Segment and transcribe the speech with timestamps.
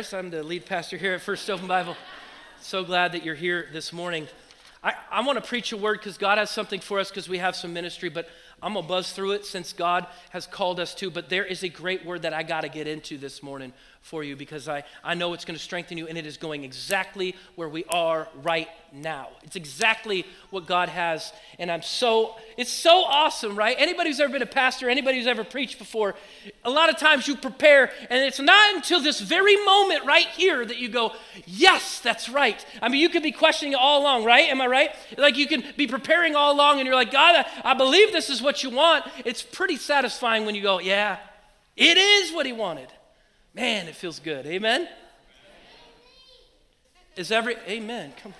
[0.00, 1.94] I'm the lead pastor here at First Open Bible.
[2.62, 4.28] So glad that you're here this morning.
[4.82, 7.36] I, I want to preach a word because God has something for us because we
[7.36, 8.26] have some ministry, but
[8.62, 11.10] I'm going to buzz through it since God has called us to.
[11.10, 14.24] But there is a great word that I got to get into this morning for
[14.24, 17.36] you because I, I know it's going to strengthen you and it is going exactly
[17.54, 19.28] where we are right now.
[19.42, 21.32] It's exactly what God has.
[21.58, 23.76] And I'm so, it's so awesome, right?
[23.78, 26.14] Anybody who's ever been a pastor, anybody who's ever preached before,
[26.64, 30.64] a lot of times you prepare and it's not until this very moment right here
[30.64, 31.12] that you go,
[31.46, 32.64] yes, that's right.
[32.80, 34.48] I mean, you could be questioning it all along, right?
[34.48, 34.90] Am I right?
[35.18, 38.30] Like you can be preparing all along and you're like, God, I, I believe this
[38.30, 39.04] is what you want.
[39.26, 41.18] It's pretty satisfying when you go, yeah,
[41.76, 42.88] it is what he wanted.
[43.54, 44.46] Man, it feels good.
[44.46, 44.88] Amen?
[47.16, 48.12] Is every, amen.
[48.22, 48.34] Come,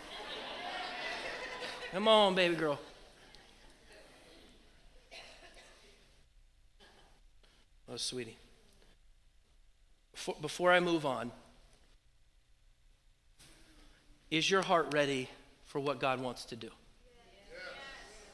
[1.93, 2.79] come on, baby girl.
[7.93, 8.37] Oh, sweetie.
[10.13, 11.33] Before, before I move on,
[14.31, 15.29] is your heart ready
[15.65, 16.69] for what God wants to do?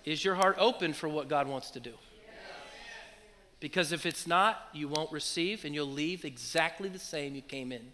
[0.04, 1.94] Is your heart open for what God wants to do?
[3.60, 7.72] Because if it's not, you won't receive and you'll leave exactly the same you came
[7.72, 7.92] in.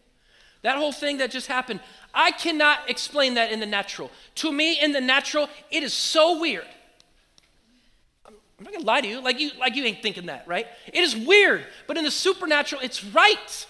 [0.62, 1.80] That whole thing that just happened,
[2.14, 4.10] I cannot explain that in the natural.
[4.36, 6.66] To me, in the natural, it is so weird.
[8.27, 10.69] I'm not gonna lie to you, like you, like you ain't thinking that, right?
[10.86, 13.66] It is weird, but in the supernatural, it's right.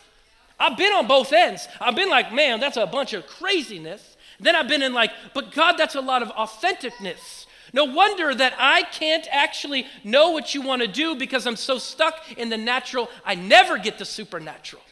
[0.61, 1.67] I've been on both ends.
[1.81, 4.17] I've been like, man, that's a bunch of craziness.
[4.39, 7.47] Then I've been in like, but God, that's a lot of authenticness.
[7.73, 11.79] No wonder that I can't actually know what you want to do because I'm so
[11.79, 14.83] stuck in the natural, I never get the supernatural.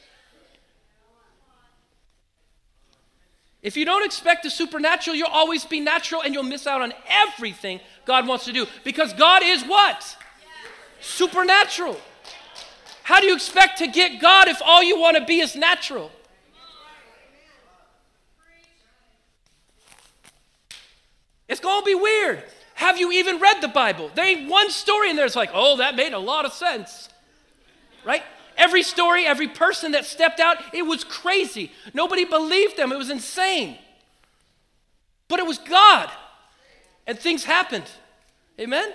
[3.62, 6.94] If you don't expect the supernatural, you'll always be natural and you'll miss out on
[7.08, 10.16] everything God wants to do because God is what?
[11.00, 11.98] Supernatural.
[13.02, 16.10] How do you expect to get God if all you want to be is natural?
[21.48, 22.44] It's going to be weird.
[22.80, 24.10] Have you even read the Bible?
[24.14, 27.10] There ain't one story in there that's like, oh, that made a lot of sense.
[28.06, 28.22] Right?
[28.56, 31.72] Every story, every person that stepped out, it was crazy.
[31.92, 32.90] Nobody believed them.
[32.90, 33.76] It was insane.
[35.28, 36.10] But it was God.
[37.06, 37.84] And things happened.
[38.58, 38.82] Amen?
[38.82, 38.94] Amen.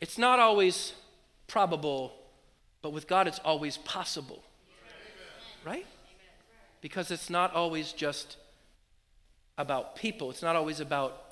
[0.00, 0.92] It's not always
[1.46, 2.14] probable,
[2.82, 4.42] but with God, it's always possible.
[5.64, 5.86] Right?
[6.80, 8.36] Because it's not always just
[9.58, 11.22] about people, it's not always about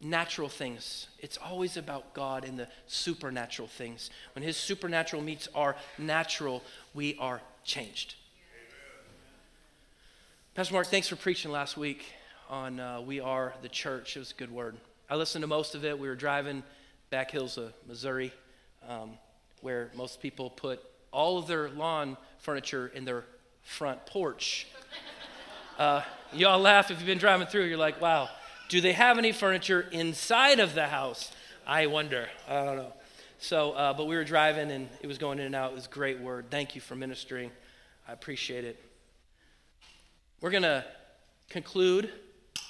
[0.00, 1.08] natural things.
[1.18, 4.10] It's always about God and the supernatural things.
[4.34, 8.16] When His supernatural meets our natural, we are changed.
[10.54, 12.04] Pastor Mark, thanks for preaching last week
[12.48, 14.16] on uh, We Are the Church.
[14.16, 14.76] It was a good word.
[15.10, 15.98] I listened to most of it.
[15.98, 16.62] We were driving
[17.10, 18.32] back hills of Missouri,
[18.88, 19.12] um,
[19.62, 23.24] where most people put all of their lawn furniture in their
[23.64, 24.68] front porch.
[25.78, 26.02] Uh,
[26.32, 27.64] y'all laugh if you've been driving through.
[27.64, 28.28] You're like, wow,
[28.68, 31.32] do they have any furniture inside of the house?
[31.66, 32.28] I wonder.
[32.48, 32.92] I don't know.
[33.38, 35.72] So, uh, but we were driving and it was going in and out.
[35.72, 36.46] It was a great word.
[36.50, 37.50] Thank you for ministering.
[38.06, 38.82] I appreciate it.
[40.40, 40.84] We're going to
[41.48, 42.10] conclude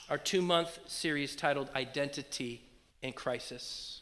[0.08, 2.62] our two month series titled Identity
[3.02, 4.00] in Crisis.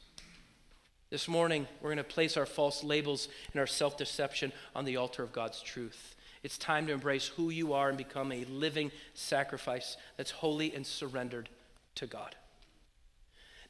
[1.10, 4.97] This morning, we're going to place our false labels and our self deception on the
[4.97, 6.16] altar of God's truth.
[6.42, 10.86] It's time to embrace who you are and become a living sacrifice that's holy and
[10.86, 11.48] surrendered
[11.97, 12.34] to God.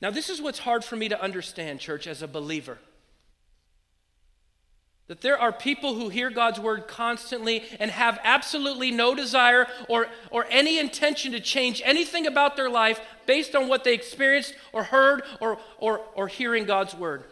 [0.00, 2.78] Now, this is what's hard for me to understand, church, as a believer.
[5.08, 10.06] That there are people who hear God's word constantly and have absolutely no desire or,
[10.30, 14.84] or any intention to change anything about their life based on what they experienced or
[14.84, 17.24] heard or, or, or hearing God's word.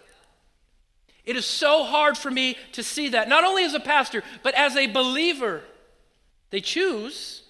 [1.25, 4.55] It is so hard for me to see that, not only as a pastor, but
[4.55, 5.63] as a believer.
[6.51, 7.43] They choose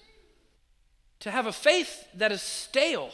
[1.21, 3.11] to have a faith that is stale.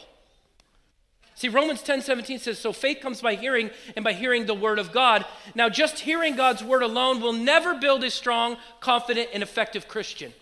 [1.34, 4.80] See, Romans 10 17 says, So faith comes by hearing, and by hearing the word
[4.80, 5.24] of God.
[5.54, 10.32] Now, just hearing God's word alone will never build a strong, confident, and effective Christian.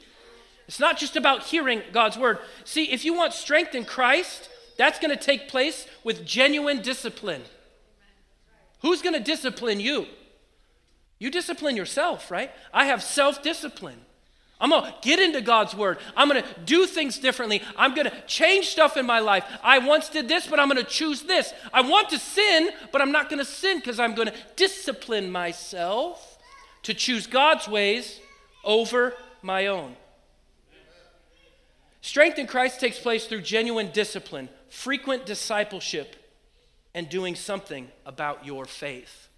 [0.67, 2.39] It's not just about hearing God's word.
[2.65, 4.49] See, if you want strength in Christ,
[4.79, 7.43] that's going to take place with genuine discipline.
[8.83, 10.07] Who's going to discipline you?
[11.19, 12.51] You discipline yourself, right?
[12.73, 14.01] I have self discipline.
[14.59, 15.99] I'm going to get into God's word.
[16.17, 17.61] I'm going to do things differently.
[17.77, 19.45] I'm going to change stuff in my life.
[19.63, 21.53] I once did this, but I'm going to choose this.
[21.75, 25.31] I want to sin, but I'm not going to sin because I'm going to discipline
[25.31, 26.39] myself
[26.85, 28.19] to choose God's ways
[28.65, 29.95] over my own.
[32.01, 36.17] Strength in Christ takes place through genuine discipline, frequent discipleship,
[36.97, 39.29] and doing something about your faith.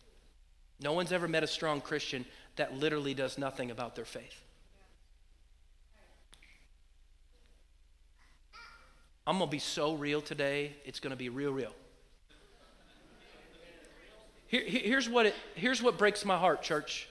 [0.80, 2.24] No one's ever met a strong Christian
[2.54, 4.42] that literally does nothing about their faith.
[9.26, 11.74] I'm going to be so real today, it's going to be real, real.
[14.46, 17.08] Here, here's, what it, here's what breaks my heart, church.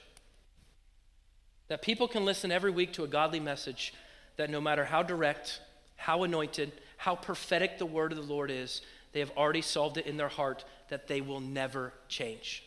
[1.68, 3.92] That people can listen every week to a godly message
[4.38, 5.60] that no matter how direct,
[5.96, 8.80] how anointed, how prophetic the word of the Lord is,
[9.12, 12.62] they have already solved it in their heart that they will never change.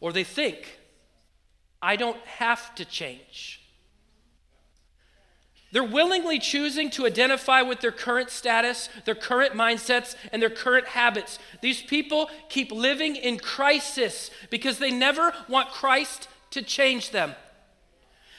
[0.00, 0.78] Or they think,
[1.82, 3.60] I don't have to change.
[5.72, 10.88] They're willingly choosing to identify with their current status, their current mindsets, and their current
[10.88, 11.38] habits.
[11.60, 17.34] These people keep living in crisis because they never want Christ to change them.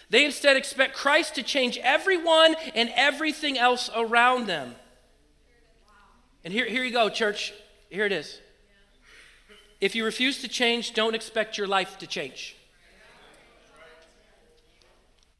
[0.09, 4.75] They instead expect Christ to change everyone and everything else around them.
[6.43, 7.53] And here, here you go, church.
[7.89, 8.39] Here it is.
[9.79, 12.55] If you refuse to change, don't expect your life to change.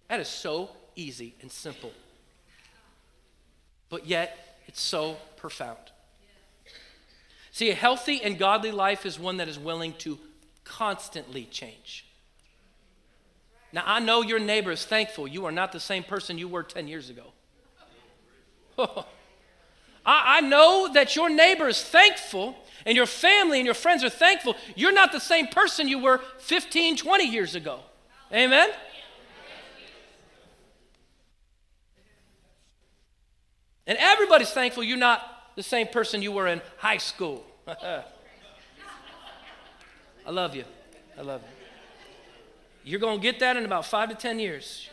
[0.08, 1.92] That is so easy and simple.
[3.90, 5.78] But yet, it's so profound.
[7.52, 10.18] See, a healthy and godly life is one that is willing to
[10.64, 12.06] constantly change.
[13.74, 16.64] Now, I know your neighbor is thankful you are not the same person you were
[16.64, 17.34] 10 years ago.
[20.06, 22.56] I, I know that your neighbor is thankful
[22.86, 26.20] and your family and your friends are thankful you're not the same person you were
[26.40, 27.80] 15, 20 years ago.
[28.34, 28.70] Amen?
[33.88, 37.44] And everybody's thankful you're not the same person you were in high school.
[37.68, 38.04] I
[40.30, 40.64] love you.
[41.18, 41.48] I love you.
[42.84, 44.90] You're going to get that in about five to 10 years.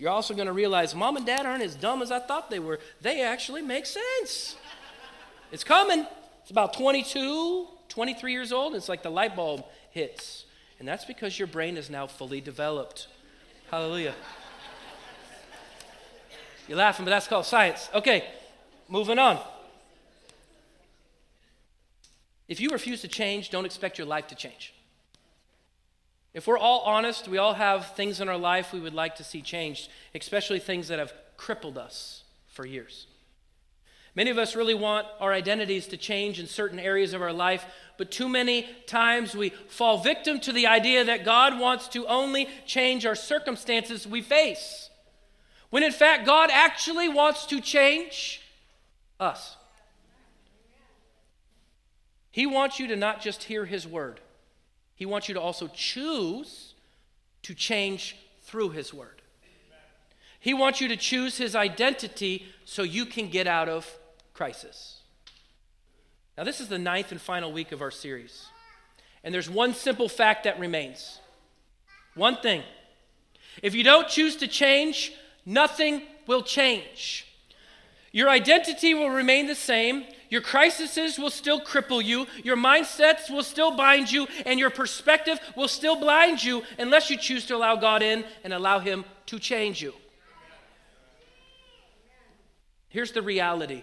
[0.00, 2.58] You're also going to realize mom and dad aren't as dumb as I thought they
[2.58, 2.80] were.
[3.02, 4.56] They actually make sense.
[5.52, 6.06] It's coming.
[6.40, 8.74] It's about 22, 23 years old.
[8.74, 10.46] It's like the light bulb hits.
[10.78, 13.08] And that's because your brain is now fully developed.
[13.70, 14.14] Hallelujah.
[16.66, 17.90] You're laughing, but that's called science.
[17.94, 18.24] Okay,
[18.88, 19.38] moving on.
[22.48, 24.72] If you refuse to change, don't expect your life to change.
[26.32, 29.24] If we're all honest, we all have things in our life we would like to
[29.24, 33.06] see changed, especially things that have crippled us for years.
[34.14, 37.64] Many of us really want our identities to change in certain areas of our life,
[37.96, 42.48] but too many times we fall victim to the idea that God wants to only
[42.66, 44.90] change our circumstances we face.
[45.70, 48.42] When in fact, God actually wants to change
[49.20, 49.56] us.
[52.32, 54.20] He wants you to not just hear His word,
[55.00, 56.74] He wants you to also choose
[57.40, 59.22] to change through His word.
[60.38, 63.90] He wants you to choose His identity so you can get out of
[64.34, 64.98] crisis.
[66.36, 68.44] Now, this is the ninth and final week of our series.
[69.24, 71.18] And there's one simple fact that remains
[72.14, 72.62] one thing.
[73.62, 75.14] If you don't choose to change,
[75.46, 77.26] nothing will change.
[78.12, 80.04] Your identity will remain the same.
[80.30, 82.26] Your crises will still cripple you.
[82.44, 84.28] Your mindsets will still bind you.
[84.46, 88.52] And your perspective will still blind you unless you choose to allow God in and
[88.52, 89.92] allow Him to change you.
[92.88, 93.82] Here's the reality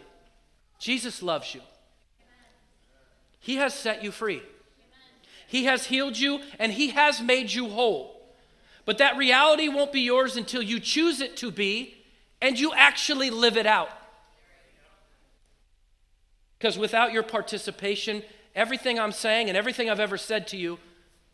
[0.80, 1.62] Jesus loves you,
[3.40, 4.42] He has set you free,
[5.48, 8.14] He has healed you, and He has made you whole.
[8.86, 11.98] But that reality won't be yours until you choose it to be
[12.42, 13.90] and you actually live it out.
[16.58, 18.24] Because without your participation,
[18.56, 20.80] everything I'm saying and everything I've ever said to you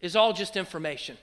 [0.01, 1.17] is all just information.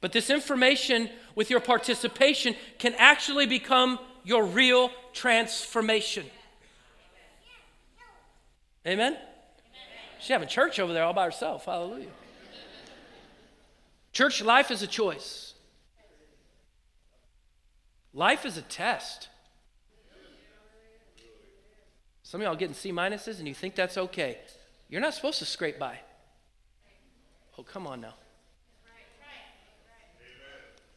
[0.00, 6.24] But this information with your participation can actually become your real transformation.
[8.86, 9.16] Amen?
[10.20, 11.64] She's having church over there all by herself.
[11.64, 12.08] Hallelujah.
[14.12, 15.54] Church life is a choice.
[18.14, 19.28] Life is a test.
[22.28, 24.36] Some of y'all getting C minuses and you think that's okay.
[24.90, 25.98] You're not supposed to scrape by.
[27.56, 28.16] Oh, come on now.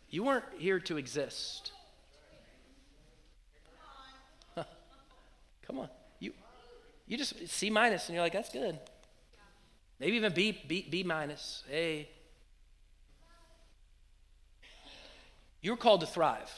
[0.10, 1.72] You weren't here to exist.
[4.58, 5.88] Come on.
[6.20, 6.34] You
[7.08, 8.78] you just C minus and you're like, that's good.
[10.02, 11.64] Maybe even B B B minus.
[11.70, 12.10] Hey.
[15.62, 16.52] You're called to thrive.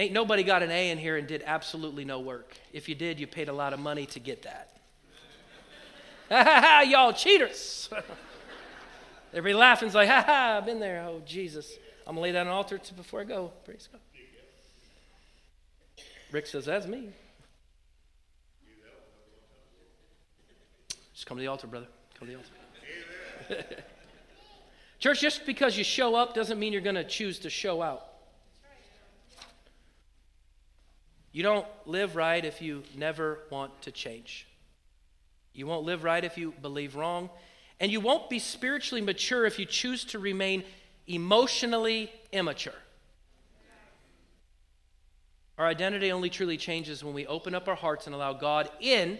[0.00, 2.56] Ain't nobody got an A in here and did absolutely no work.
[2.72, 4.78] If you did, you paid a lot of money to get that.
[6.30, 7.90] Ha ha ha, y'all cheaters.
[9.34, 11.04] Everybody laughing is like, ha ha, I've been there.
[11.06, 11.76] Oh, Jesus.
[12.06, 13.52] I'm going to lay down an altar before I go.
[13.66, 14.00] Praise God.
[16.32, 17.10] Rick says, that's me.
[21.12, 21.88] Just come to the altar, brother.
[22.18, 22.38] Come to
[23.48, 23.66] the altar.
[24.98, 28.09] Church, just because you show up doesn't mean you're going to choose to show out.
[31.32, 34.46] You don't live right if you never want to change.
[35.52, 37.30] You won't live right if you believe wrong.
[37.78, 40.64] And you won't be spiritually mature if you choose to remain
[41.06, 42.74] emotionally immature.
[45.56, 49.18] Our identity only truly changes when we open up our hearts and allow God in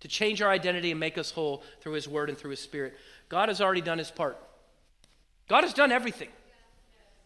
[0.00, 2.94] to change our identity and make us whole through His Word and through His Spirit.
[3.28, 4.36] God has already done His part.
[5.48, 6.28] God has done everything.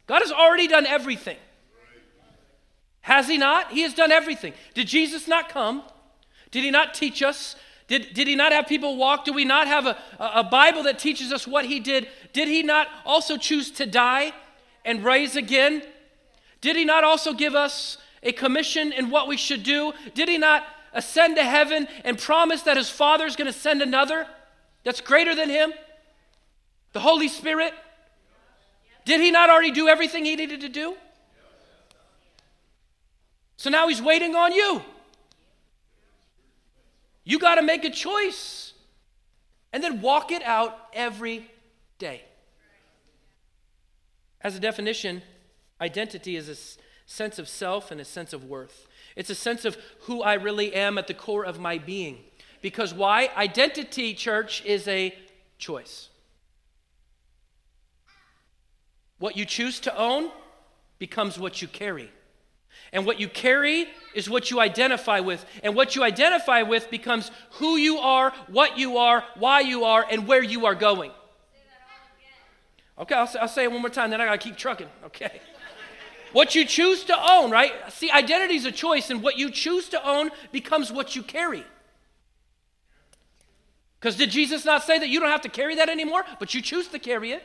[0.06, 1.38] God has already done everything.
[3.02, 3.70] Has He not?
[3.70, 4.52] He has done everything.
[4.74, 5.82] Did Jesus not come?
[6.50, 7.56] Did He not teach us?
[7.90, 9.24] Did, did he not have people walk?
[9.24, 12.06] Do we not have a, a Bible that teaches us what he did?
[12.32, 14.32] Did he not also choose to die
[14.84, 15.82] and rise again?
[16.60, 19.92] Did he not also give us a commission in what we should do?
[20.14, 23.82] Did he not ascend to heaven and promise that his Father is going to send
[23.82, 24.24] another
[24.84, 25.72] that's greater than him?
[26.92, 27.74] The Holy Spirit?
[29.04, 30.94] Did he not already do everything he needed to do?
[33.60, 34.80] So now he's waiting on you.
[37.24, 38.72] You got to make a choice
[39.70, 41.50] and then walk it out every
[41.98, 42.22] day.
[44.40, 45.20] As a definition,
[45.78, 46.56] identity is a
[47.04, 48.88] sense of self and a sense of worth.
[49.14, 52.20] It's a sense of who I really am at the core of my being.
[52.62, 53.28] Because why?
[53.36, 55.14] Identity, church, is a
[55.58, 56.08] choice.
[59.18, 60.30] What you choose to own
[60.98, 62.10] becomes what you carry.
[62.92, 65.44] And what you carry is what you identify with.
[65.62, 70.04] And what you identify with becomes who you are, what you are, why you are,
[70.10, 71.12] and where you are going.
[72.98, 75.40] Okay, I'll say, I'll say it one more time, then I gotta keep trucking, okay?
[76.32, 77.72] what you choose to own, right?
[77.90, 81.64] See, identity is a choice, and what you choose to own becomes what you carry.
[83.98, 86.60] Because did Jesus not say that you don't have to carry that anymore, but you
[86.60, 87.42] choose to carry it?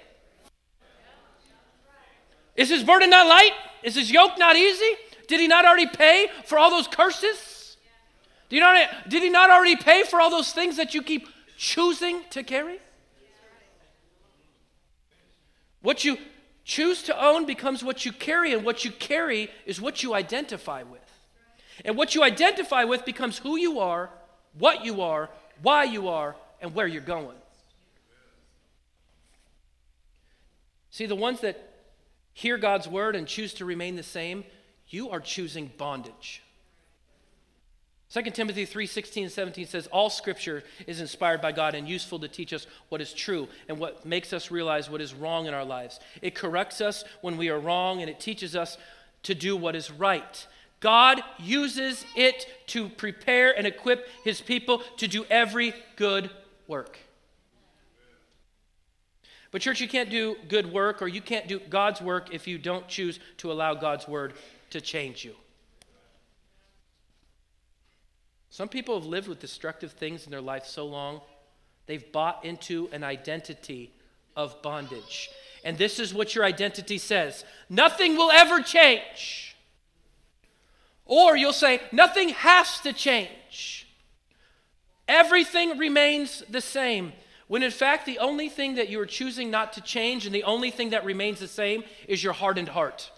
[2.56, 3.52] Is his burden not light?
[3.84, 4.96] Is his yoke not easy?
[5.28, 7.78] Did he not already pay for all those curses?
[8.50, 11.28] Did he, not, did he not already pay for all those things that you keep
[11.58, 12.80] choosing to carry?
[15.82, 16.18] What you
[16.64, 20.84] choose to own becomes what you carry, and what you carry is what you identify
[20.84, 21.02] with.
[21.84, 24.10] And what you identify with becomes who you are,
[24.58, 25.30] what you are,
[25.62, 27.38] why you are, and where you're going.
[30.90, 31.74] See, the ones that
[32.34, 34.44] hear God's word and choose to remain the same
[34.90, 36.42] you are choosing bondage.
[38.14, 42.20] 2 Timothy 3 16 and 17 says, All scripture is inspired by God and useful
[42.20, 45.54] to teach us what is true and what makes us realize what is wrong in
[45.54, 46.00] our lives.
[46.22, 48.78] It corrects us when we are wrong and it teaches us
[49.24, 50.48] to do what is right.
[50.80, 56.30] God uses it to prepare and equip his people to do every good
[56.68, 57.00] work.
[59.52, 62.58] But, church, you can't do good work or you can't do God's work if you
[62.58, 64.34] don't choose to allow God's word
[64.76, 65.34] to change you.
[68.50, 71.22] Some people have lived with destructive things in their life so long,
[71.86, 73.90] they've bought into an identity
[74.36, 75.30] of bondage.
[75.64, 79.56] And this is what your identity says nothing will ever change.
[81.06, 83.88] Or you'll say, nothing has to change.
[85.08, 87.14] Everything remains the same.
[87.48, 90.44] When in fact, the only thing that you are choosing not to change and the
[90.44, 93.12] only thing that remains the same is your hardened heart.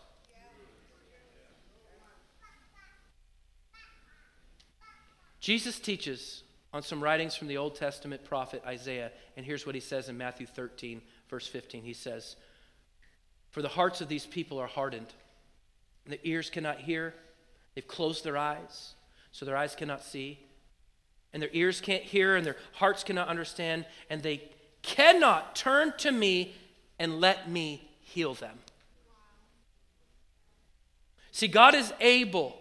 [5.39, 9.81] Jesus teaches on some writings from the Old Testament prophet Isaiah, and here's what he
[9.81, 11.83] says in Matthew 13, verse 15.
[11.83, 12.35] He says,
[13.51, 15.13] For the hearts of these people are hardened,
[16.05, 17.13] and the ears cannot hear.
[17.75, 18.95] They've closed their eyes,
[19.31, 20.39] so their eyes cannot see,
[21.33, 24.41] and their ears can't hear, and their hearts cannot understand, and they
[24.81, 26.55] cannot turn to me
[26.99, 28.57] and let me heal them.
[31.31, 32.57] See, God is able,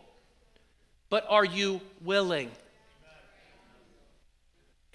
[1.09, 2.51] but are you willing?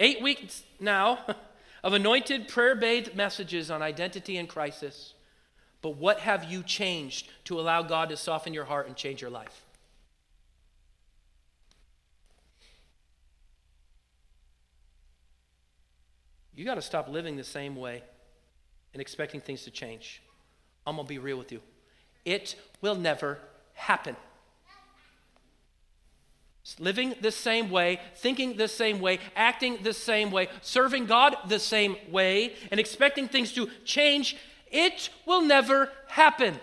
[0.02, 1.20] Eight weeks now
[1.84, 5.14] of anointed, prayer bathed messages on identity and crisis.
[5.84, 9.30] But what have you changed to allow God to soften your heart and change your
[9.30, 9.64] life?
[16.56, 18.02] You got to stop living the same way
[18.94, 20.24] and expecting things to change.
[20.88, 21.62] I'm going to be real with you.
[22.26, 23.38] It will never
[23.74, 24.16] happen
[26.80, 31.60] living the same way, thinking the same way, acting the same way, serving God the
[31.60, 34.38] same way, and expecting things to change,
[34.72, 36.60] it will never happen.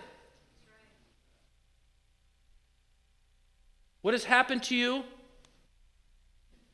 [4.01, 5.03] What has happened to you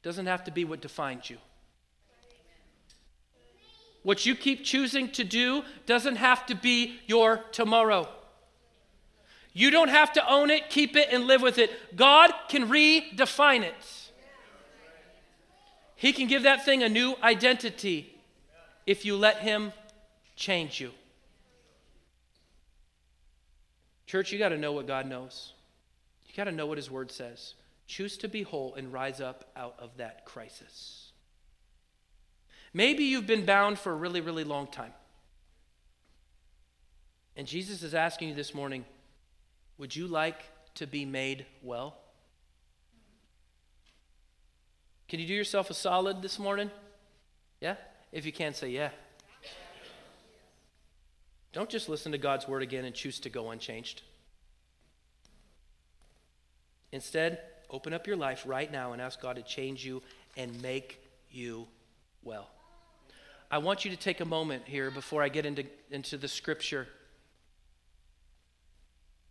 [0.04, 1.38] doesn't have to be what defines you.
[4.04, 8.08] What you keep choosing to do doesn't have to be your tomorrow.
[9.58, 11.96] You don't have to own it, keep it, and live with it.
[11.96, 13.74] God can redefine it.
[15.96, 18.14] He can give that thing a new identity
[18.86, 19.72] if you let Him
[20.36, 20.92] change you.
[24.06, 25.54] Church, you got to know what God knows.
[26.28, 27.54] You got to know what His Word says.
[27.88, 31.14] Choose to be whole and rise up out of that crisis.
[32.74, 34.92] Maybe you've been bound for a really, really long time.
[37.38, 38.84] And Jesus is asking you this morning
[39.78, 40.42] would you like
[40.76, 41.98] to be made well?
[45.08, 46.72] Can you do yourself a solid this morning?
[47.62, 47.76] Yeah?
[48.12, 48.90] If you can, say yeah.
[51.54, 54.02] Don't just listen to God's word again and choose to go unchanged.
[56.92, 57.40] Instead,
[57.70, 60.02] open up your life right now and ask God to change you
[60.36, 61.00] and make
[61.32, 61.68] you
[62.24, 62.50] well.
[63.50, 66.88] I want you to take a moment here before I get into, into the scripture,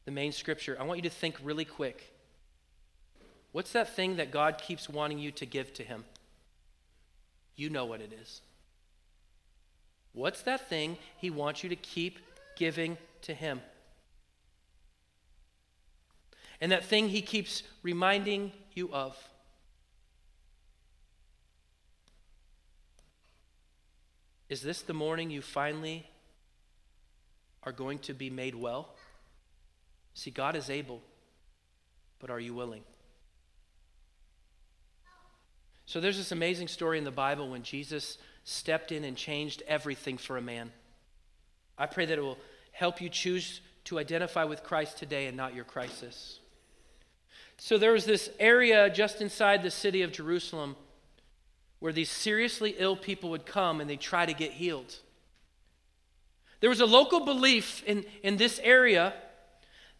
[0.05, 0.77] the main scripture.
[0.79, 2.13] I want you to think really quick.
[3.53, 6.05] What's that thing that God keeps wanting you to give to Him?
[7.57, 8.41] You know what it is.
[10.13, 12.19] What's that thing He wants you to keep
[12.57, 13.61] giving to Him?
[16.61, 19.17] And that thing He keeps reminding you of.
[24.49, 26.07] Is this the morning you finally
[27.63, 28.94] are going to be made well?
[30.15, 31.03] See, God is able,
[32.21, 32.83] but are you willing?
[35.87, 40.17] So there's this amazing story in the Bible when Jesus stepped in and changed everything
[40.17, 40.71] for a man.
[41.77, 42.39] I pray that it will
[42.73, 46.41] help you choose to identify with Christ today and not your crisis.
[47.59, 50.77] So there was this area just inside the city of Jerusalem
[51.81, 54.97] where these seriously ill people would come and they try to get healed.
[56.61, 59.13] There was a local belief in, in this area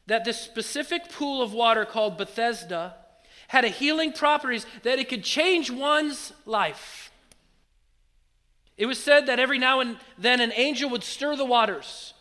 [0.07, 2.95] that this specific pool of water called Bethesda
[3.49, 7.11] had a healing properties that it could change one's life.
[8.77, 12.15] It was said that every now and then an angel would stir the waters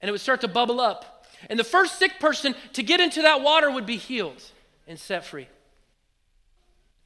[0.00, 1.26] and it would start to bubble up.
[1.48, 4.42] And the first sick person to get into that water would be healed
[4.86, 5.48] and set free.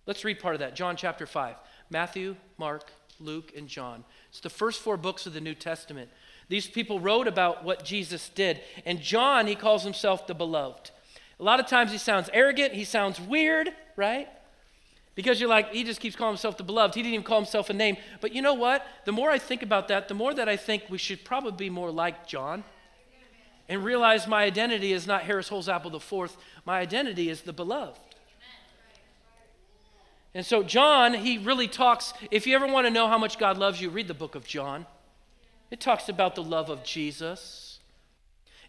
[0.06, 0.74] Let's read part of that.
[0.74, 1.56] John chapter 5.
[1.90, 4.04] Matthew, Mark, Luke, and John.
[4.30, 6.10] It's the first four books of the New Testament.
[6.48, 8.60] These people wrote about what Jesus did.
[8.84, 10.90] And John, he calls himself the beloved.
[11.38, 14.28] A lot of times he sounds arrogant, he sounds weird, right?
[15.14, 16.94] Because you're like, he just keeps calling himself the beloved.
[16.94, 17.96] He didn't even call himself a name.
[18.20, 18.86] But you know what?
[19.06, 21.70] The more I think about that, the more that I think we should probably be
[21.70, 22.64] more like John
[23.68, 26.36] and realize my identity is not Harris Holzapfel fourth.
[26.64, 27.98] My identity is the beloved.
[30.34, 32.12] And so, John, he really talks.
[32.30, 34.46] If you ever want to know how much God loves you, read the book of
[34.46, 34.86] John.
[35.70, 37.80] It talks about the love of Jesus.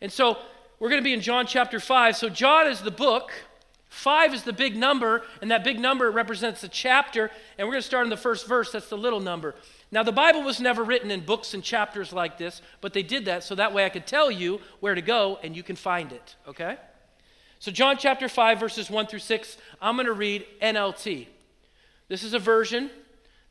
[0.01, 0.37] And so,
[0.79, 2.15] we're going to be in John chapter 5.
[2.15, 3.31] So, John is the book,
[3.89, 7.31] 5 is the big number, and that big number represents a chapter.
[7.57, 8.71] And we're going to start in the first verse.
[8.71, 9.55] That's the little number.
[9.91, 13.25] Now, the Bible was never written in books and chapters like this, but they did
[13.25, 16.11] that so that way I could tell you where to go and you can find
[16.11, 16.77] it, okay?
[17.59, 21.27] So, John chapter 5, verses 1 through 6, I'm going to read NLT.
[22.07, 22.91] This is a version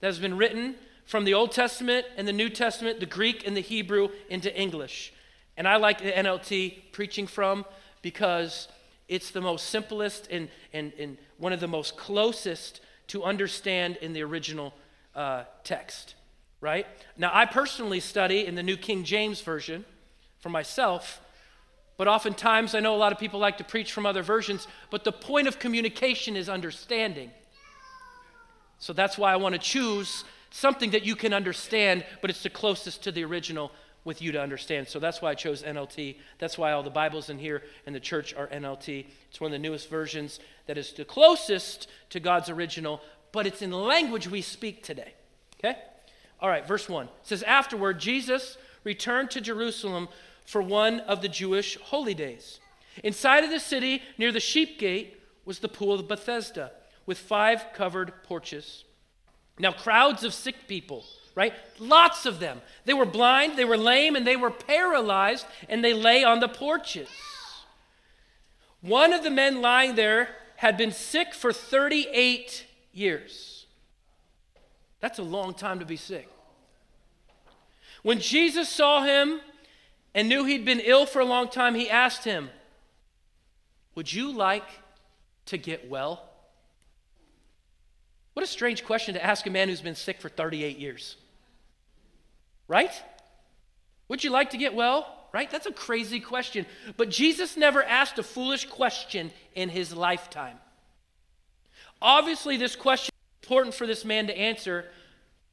[0.01, 0.77] that has been written
[1.07, 5.13] from the Old Testament and the New Testament, the Greek and the Hebrew, into English.
[5.57, 7.65] And I like the NLT preaching from
[8.03, 8.69] because
[9.09, 14.13] it's the most simplest and, and, and one of the most closest to understand in
[14.13, 14.75] the original
[15.15, 16.17] uh, text,
[16.61, 16.87] right?
[17.17, 19.85] Now, I personally study in the New King James Version
[20.41, 21.21] for myself,
[21.97, 25.05] but oftentimes I know a lot of people like to preach from other versions, but
[25.05, 27.31] the point of communication is understanding.
[28.79, 32.51] So that's why I want to choose something that you can understand, but it's the
[32.51, 33.73] closest to the original
[34.05, 34.87] with you to understand.
[34.87, 36.17] So that's why I chose NLT.
[36.39, 39.07] That's why all the Bibles in here and the church are NLT.
[39.29, 43.01] It's one of the newest versions that is the closest to God's original,
[43.33, 45.13] but it's in the language we speak today.
[45.59, 45.77] Okay?
[46.41, 47.07] All right, verse 1.
[47.07, 50.09] It says, Afterward, Jesus returned to Jerusalem
[50.47, 52.61] for one of the Jewish holy days.
[53.03, 56.71] Inside of the city, near the sheep gate, was the pool of Bethesda
[57.07, 58.85] with five covered porches.
[59.59, 61.55] Now, crowds of sick people, right?
[61.79, 62.61] Lots of them.
[62.85, 66.49] They were blind, they were lame, and they were paralyzed, and they lay on the
[66.49, 67.09] porches.
[68.81, 73.67] One of the men lying there had been sick for 38 years.
[75.01, 76.29] That's a long time to be sick.
[78.03, 79.41] When Jesus saw him
[80.15, 82.51] and knew he'd been ill for a long time, he asked him,
[83.95, 84.69] Would you like
[85.47, 86.31] to get well?
[88.37, 91.17] What a strange question to ask a man who's been sick for 38 years.
[92.69, 92.93] Right?
[94.09, 95.11] Would you like to get well?
[95.33, 95.51] Right?
[95.51, 96.67] That's a crazy question.
[96.99, 100.59] But Jesus never asked a foolish question in his lifetime.
[102.03, 104.85] Obviously, this question is important for this man to answer.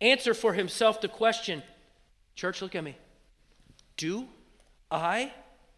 [0.01, 1.63] Answer for himself the question
[2.35, 2.97] Church, look at me.
[3.95, 4.27] Do
[4.91, 5.31] I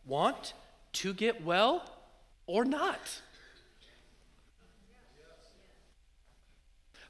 [0.07, 0.55] want
[0.93, 1.87] to get well
[2.47, 3.21] or not?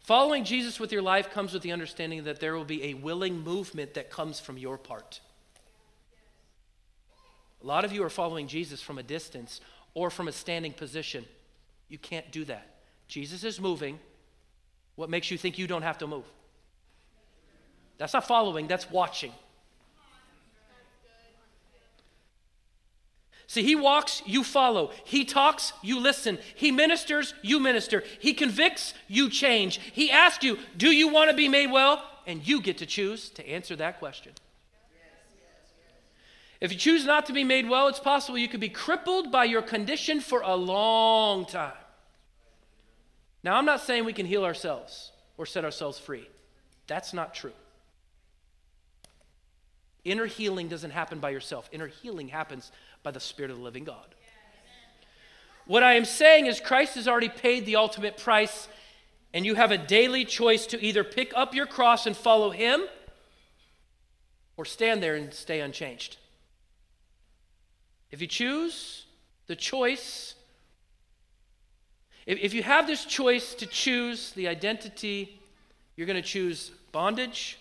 [0.06, 3.40] Following Jesus with your life comes with the understanding that there will be a willing
[3.40, 5.20] movement that comes from your part.
[7.64, 9.62] A lot of you are following Jesus from a distance
[9.96, 11.26] or from a standing position.
[11.90, 12.68] You can't do that.
[13.08, 13.98] Jesus is moving.
[14.96, 16.26] What makes you think you don't have to move?
[17.98, 19.32] That's not following, that's watching.
[23.48, 24.92] See, he walks, you follow.
[25.04, 26.40] He talks, you listen.
[26.56, 28.04] He ministers, you minister.
[28.20, 29.80] He convicts, you change.
[29.94, 32.04] He asks you, Do you want to be made well?
[32.26, 34.34] And you get to choose to answer that question.
[36.60, 39.44] If you choose not to be made well, it's possible you could be crippled by
[39.44, 41.74] your condition for a long time.
[43.44, 46.28] Now, I'm not saying we can heal ourselves or set ourselves free.
[46.88, 47.52] That's not true.
[50.04, 52.72] Inner healing doesn't happen by yourself, inner healing happens
[53.06, 54.16] by the Spirit of the living God.
[55.68, 58.68] What I am saying is, Christ has already paid the ultimate price,
[59.34, 62.82] and you have a daily choice to either pick up your cross and follow Him
[64.58, 66.18] or stand there and stay unchanged.
[68.12, 69.06] If you choose
[69.48, 70.34] the choice,
[72.26, 75.40] if, if you have this choice to choose the identity,
[75.96, 77.60] you're going to choose bondage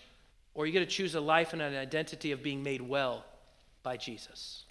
[0.55, 3.25] or you're going to choose a life and an identity of being made well
[3.83, 4.64] by Jesus.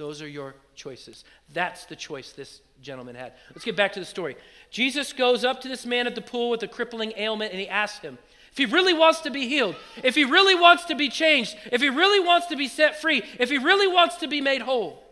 [0.00, 1.24] Those are your choices.
[1.52, 3.34] That's the choice this gentleman had.
[3.50, 4.34] Let's get back to the story.
[4.70, 7.68] Jesus goes up to this man at the pool with a crippling ailment and he
[7.68, 8.16] asks him
[8.50, 11.82] if he really wants to be healed, if he really wants to be changed, if
[11.82, 15.04] he really wants to be set free, if he really wants to be made whole.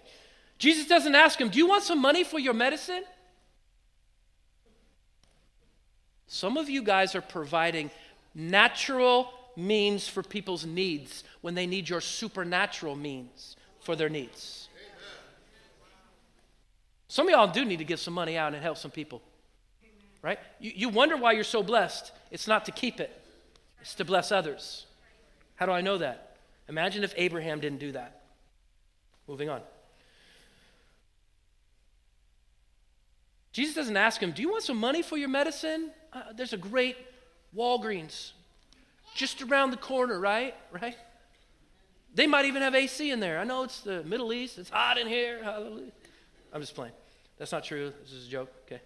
[0.57, 3.05] Jesus doesn't ask him, Do you want some money for your medicine?
[6.29, 7.91] Some of you guys are providing
[8.35, 14.68] natural means for people's needs when they need your supernatural means for their needs.
[17.09, 19.23] Some of y'all do need to get some money out and help some people.
[20.21, 20.39] Right?
[20.61, 22.13] You, you wonder why you're so blessed.
[22.31, 23.11] It's not to keep it,
[23.81, 24.87] it's to bless others.
[25.57, 26.37] How do I know that?
[26.69, 28.21] Imagine if Abraham didn't do that.
[29.27, 29.61] Moving on.
[33.53, 35.91] Jesus doesn't ask him, Do you want some money for your medicine?
[36.13, 36.97] Uh, there's a great
[37.57, 38.33] Walgreens
[39.15, 40.55] just around the corner, right?
[40.71, 40.97] Right?
[42.15, 43.39] They might even have AC in there.
[43.39, 45.43] I know it's the Middle East, it's hot in here.
[45.43, 45.93] Hallelujah.
[46.53, 46.93] I'm just playing.
[47.39, 47.93] That's not true.
[48.03, 48.81] This is a joke, okay?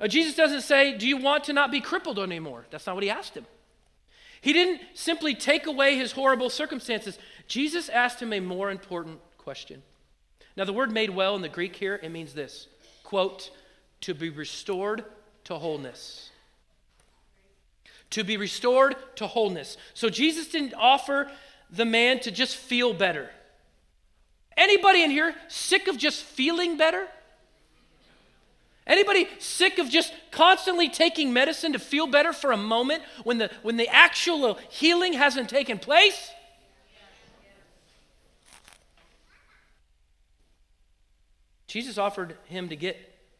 [0.00, 2.64] Uh, Jesus doesn't say, Do you want to not be crippled anymore?
[2.70, 3.46] That's not what he asked him.
[4.40, 7.18] He didn't simply take away his horrible circumstances.
[7.46, 9.82] Jesus asked him a more important question.
[10.56, 12.68] Now, the word made well in the Greek here, it means this
[13.04, 13.50] quote,
[14.00, 15.04] to be restored
[15.44, 16.30] to wholeness
[18.12, 19.76] to be restored to wholeness.
[19.94, 21.30] So Jesus didn't offer
[21.70, 23.30] the man to just feel better.
[24.56, 27.06] Anybody in here sick of just feeling better?
[28.86, 33.50] Anybody sick of just constantly taking medicine to feel better for a moment when the,
[33.62, 36.30] when the actual healing hasn't taken place?
[41.68, 42.98] Jesus offered him to get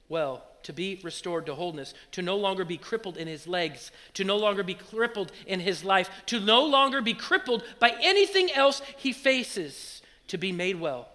[0.09, 4.25] well to be restored to wholeness, to no longer be crippled in his legs, to
[4.25, 8.81] no longer be crippled in his life, to no longer be crippled by anything else
[8.97, 11.09] he faces, to be made well,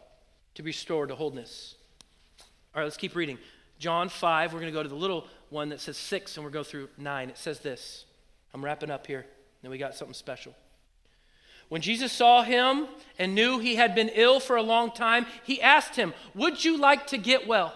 [0.56, 1.76] to be restored to wholeness.
[2.74, 3.38] All right, let's keep reading.
[3.80, 6.54] John 5, we're going to go to the little one that says 6, and we'll
[6.54, 7.30] go through 9.
[7.30, 8.06] It says this.
[8.54, 9.26] I'm wrapping up here.
[9.62, 10.54] Then we got something special.
[11.70, 12.88] When Jesus saw him
[13.20, 16.78] and knew he had been ill for a long time, he asked him, Would you
[16.78, 17.74] like to get well?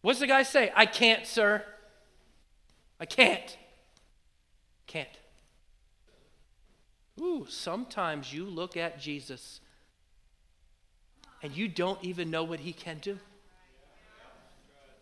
[0.00, 0.70] What's the guy say?
[0.76, 1.64] I can't, sir.
[3.00, 3.56] I can't.
[4.86, 5.08] Can't.
[7.20, 9.60] Ooh, sometimes you look at Jesus
[11.42, 13.18] and you don't even know what he can do.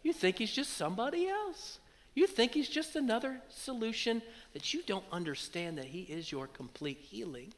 [0.03, 1.79] You think he's just somebody else.
[2.15, 4.21] You think he's just another solution
[4.53, 7.55] that you don't understand that he is your complete healing.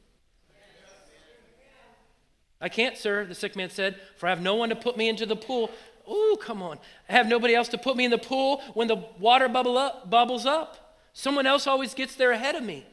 [2.61, 5.09] I can't, sir, the sick man said, for I have no one to put me
[5.09, 5.71] into the pool
[6.07, 6.79] Oh, come on.
[7.09, 10.11] I have nobody else to put me in the pool when the water bubble up,
[10.11, 10.99] bubbles up.
[11.13, 12.85] Someone else always gets there ahead of me.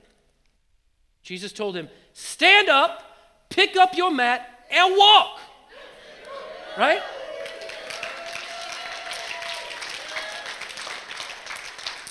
[1.24, 3.04] Jesus told him, Stand up,
[3.50, 5.40] pick up your mat, and walk.
[6.78, 7.02] Right?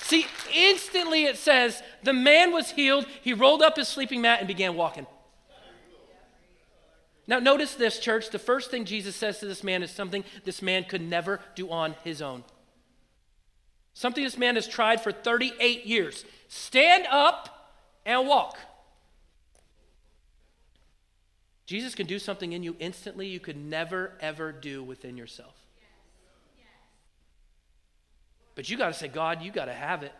[0.03, 3.05] See, instantly it says the man was healed.
[3.21, 5.07] He rolled up his sleeping mat and began walking.
[7.27, 8.29] Now, notice this, church.
[8.29, 11.69] The first thing Jesus says to this man is something this man could never do
[11.69, 12.43] on his own.
[13.93, 17.73] Something this man has tried for 38 years stand up
[18.05, 18.57] and walk.
[21.65, 25.55] Jesus can do something in you instantly you could never, ever do within yourself.
[28.55, 30.11] But you got to say, God, you got to have it.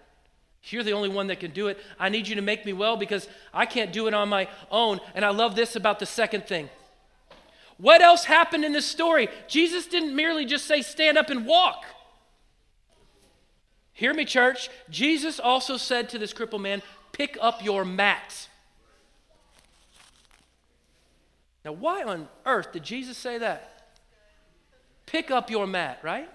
[0.63, 1.79] You're the only one that can do it.
[1.99, 4.99] I need you to make me well because I can't do it on my own.
[5.15, 6.69] And I love this about the second thing.
[7.77, 9.27] What else happened in this story?
[9.47, 11.83] Jesus didn't merely just say, stand up and walk.
[13.93, 14.69] Hear me, church.
[14.89, 18.47] Jesus also said to this crippled man, pick up your mat.
[21.63, 23.91] Now, why on earth did Jesus say that?
[25.05, 26.29] Pick up your mat, right?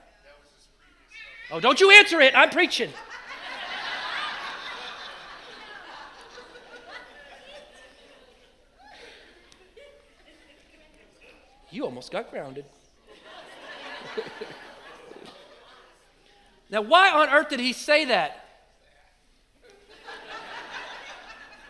[1.50, 2.34] Oh, don't you answer it.
[2.36, 2.90] I'm preaching.
[11.70, 12.64] You almost got grounded.
[16.70, 18.45] now, why on earth did he say that?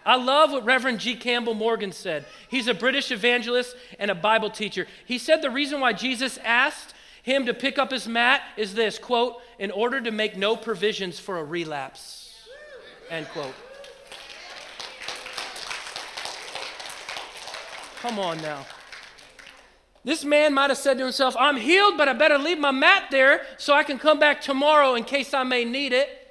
[0.07, 1.17] I love what Reverend G.
[1.17, 2.25] Campbell Morgan said.
[2.49, 4.87] He's a British evangelist and a Bible teacher.
[5.05, 8.99] He said the reason why Jesus asked him to pick up his mat is this
[8.99, 12.39] quote, in order to make no provisions for a relapse.
[13.11, 13.53] End quote.
[18.01, 18.65] Come on now.
[20.05, 23.07] This man might have said to himself, I'm healed, but I better leave my mat
[23.11, 26.26] there so I can come back tomorrow in case I may need it.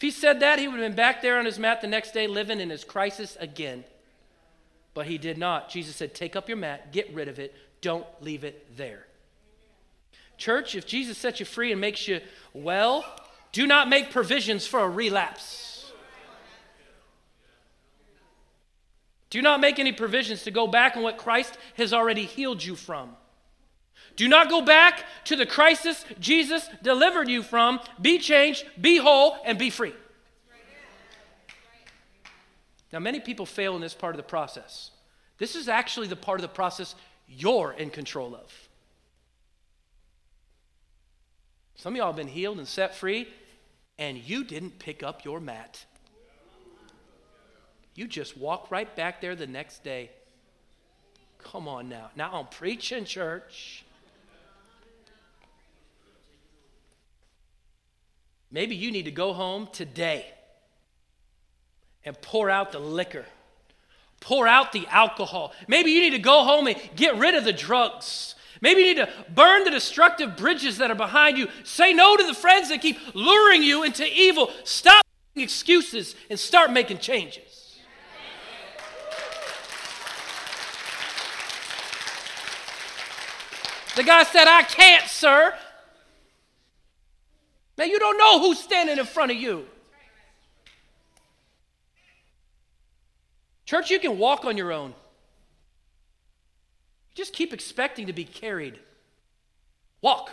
[0.00, 2.12] If he said that, he would have been back there on his mat the next
[2.12, 3.84] day living in his crisis again.
[4.94, 5.68] But he did not.
[5.68, 9.04] Jesus said, Take up your mat, get rid of it, don't leave it there.
[10.38, 12.22] Church, if Jesus sets you free and makes you
[12.54, 13.04] well,
[13.52, 15.92] do not make provisions for a relapse.
[19.28, 22.74] Do not make any provisions to go back on what Christ has already healed you
[22.74, 23.10] from.
[24.16, 27.80] Do not go back to the crisis Jesus delivered you from.
[28.00, 29.94] Be changed, be whole, and be free.
[32.92, 34.90] Now, many people fail in this part of the process.
[35.38, 36.94] This is actually the part of the process
[37.28, 38.52] you're in control of.
[41.76, 43.28] Some of y'all have been healed and set free,
[43.98, 45.84] and you didn't pick up your mat.
[47.94, 50.10] You just walk right back there the next day.
[51.38, 52.10] Come on now.
[52.16, 53.84] Now I'm preaching, church.
[58.50, 60.26] Maybe you need to go home today
[62.04, 63.24] and pour out the liquor,
[64.20, 65.52] pour out the alcohol.
[65.68, 68.34] Maybe you need to go home and get rid of the drugs.
[68.60, 71.48] Maybe you need to burn the destructive bridges that are behind you.
[71.62, 74.50] Say no to the friends that keep luring you into evil.
[74.64, 77.78] Stop making excuses and start making changes.
[83.96, 85.54] The guy said, I can't, sir.
[87.80, 89.64] Now, you don't know who's standing in front of you.
[93.64, 94.90] Church, you can walk on your own.
[94.90, 94.94] You
[97.14, 98.78] just keep expecting to be carried.
[100.02, 100.30] Walk.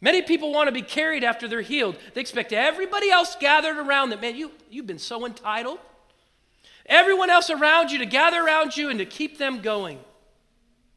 [0.00, 1.98] Many people want to be carried after they're healed.
[2.14, 4.22] They expect everybody else gathered around them.
[4.22, 5.80] Man, you, you've been so entitled.
[6.86, 9.98] Everyone else around you to gather around you and to keep them going.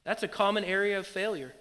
[0.05, 1.53] That's a common area of failure.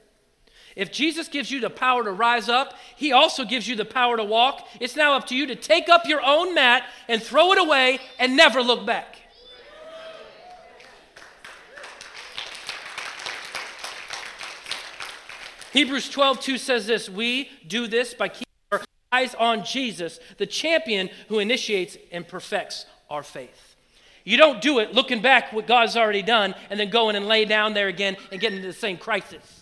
[0.77, 4.17] If Jesus gives you the power to rise up, he also gives you the power
[4.17, 4.67] to walk.
[4.81, 8.01] It's now up to you to take up your own mat and throw it away
[8.19, 9.19] and never look back.
[15.73, 20.47] Hebrews 12, 2 says this We do this by keeping our eyes on Jesus, the
[20.47, 23.77] champion who initiates and perfects our faith.
[24.25, 27.45] You don't do it looking back what God's already done and then going and lay
[27.45, 29.62] down there again and get into the same crisis.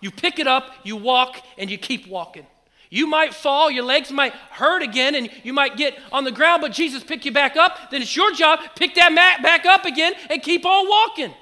[0.00, 2.46] You pick it up, you walk, and you keep walking.
[2.88, 6.62] You might fall, your legs might hurt again, and you might get on the ground,
[6.62, 7.90] but Jesus pick you back up.
[7.90, 11.34] Then it's your job, pick that mat back up again and keep on walking.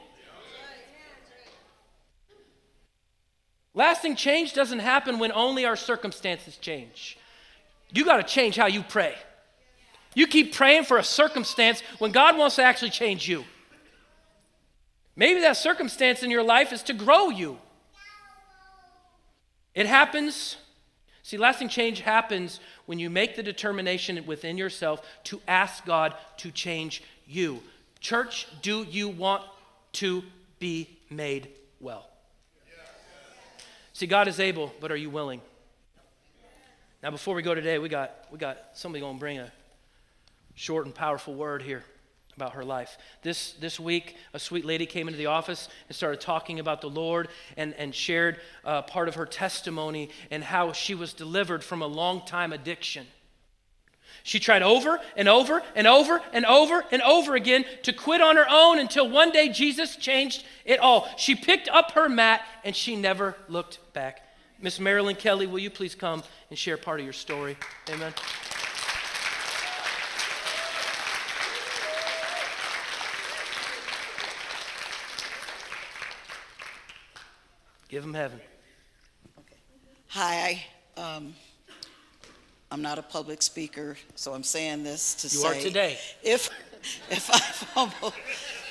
[3.75, 7.19] Lasting change doesn't happen when only our circumstances change.
[7.93, 9.15] You got to change how you pray.
[10.15, 13.45] You keep praying for a circumstance when God wants to actually change you.
[15.17, 17.59] Maybe that circumstance in your life is to grow you.
[19.75, 20.57] It happens.
[21.23, 26.51] See, lasting change happens when you make the determination within yourself to ask God to
[26.51, 27.63] change you.
[28.01, 29.43] Church, do you want
[29.95, 30.23] to
[30.59, 31.49] be made
[31.81, 32.09] well?
[33.95, 35.41] See, God is able, but are you willing?
[37.03, 39.53] Now, before we go today, we got, we got somebody going to bring a
[40.55, 41.85] short and powerful word here
[42.37, 42.99] about her life.
[43.23, 46.91] This, this week, a sweet lady came into the office and started talking about the
[46.91, 51.83] Lord and, and shared uh, part of her testimony and how she was delivered from
[51.83, 53.07] a long time addiction.
[54.23, 58.37] She tried over and over and over and over and over again to quit on
[58.37, 61.07] her own until one day Jesus changed it all.
[61.19, 64.23] She picked up her mat and she never looked back.
[64.61, 67.59] Miss Marilyn Kelly, will you please come and share part of your story?
[67.91, 68.15] Amen.
[77.95, 78.41] Give him heaven.
[80.09, 80.65] Hi,
[80.97, 81.33] um,
[82.69, 85.47] I'm not a public speaker, so I'm saying this to You say.
[85.47, 85.99] are today.
[86.21, 86.51] If,
[87.09, 88.13] if I fumble,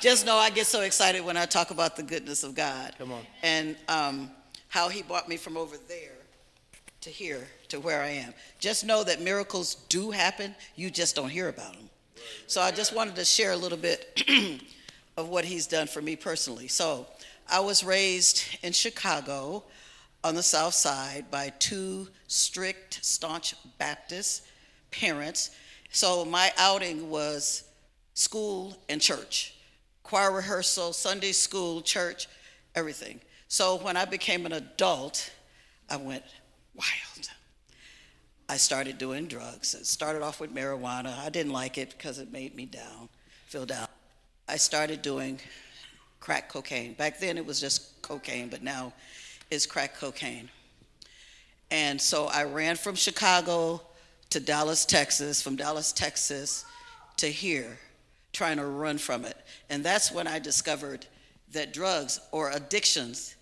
[0.02, 2.96] just know I get so excited when I talk about the goodness of God.
[2.98, 3.22] Come on.
[3.42, 4.30] And um,
[4.68, 6.18] how he brought me from over there
[7.00, 8.34] to here, to where I am.
[8.58, 11.88] Just know that miracles do happen, you just don't hear about them.
[12.46, 14.22] So I just wanted to share a little bit
[15.16, 16.68] of what he's done for me personally.
[16.68, 17.06] So
[17.48, 19.64] I was raised in Chicago
[20.22, 24.46] on the south side by two strict, staunch Baptist
[24.90, 25.50] parents.
[25.90, 27.64] So my outing was
[28.14, 29.54] school and church,
[30.02, 32.28] choir rehearsal, Sunday school, church,
[32.74, 33.20] everything.
[33.48, 35.30] So when I became an adult,
[35.90, 36.24] I went
[36.74, 37.30] wild.
[38.48, 39.74] I started doing drugs.
[39.74, 41.16] It started off with marijuana.
[41.18, 43.08] I didn't like it because it made me down,
[43.46, 43.88] feel down.
[44.48, 45.40] I started doing
[46.24, 46.94] crack cocaine.
[46.94, 48.94] Back then it was just cocaine, but now
[49.50, 50.48] it's crack cocaine.
[51.70, 53.82] And so I ran from Chicago
[54.30, 56.64] to Dallas, Texas, from Dallas, Texas
[57.18, 57.78] to here,
[58.32, 59.36] trying to run from it.
[59.68, 61.06] And that's when I discovered
[61.52, 63.36] that drugs or addictions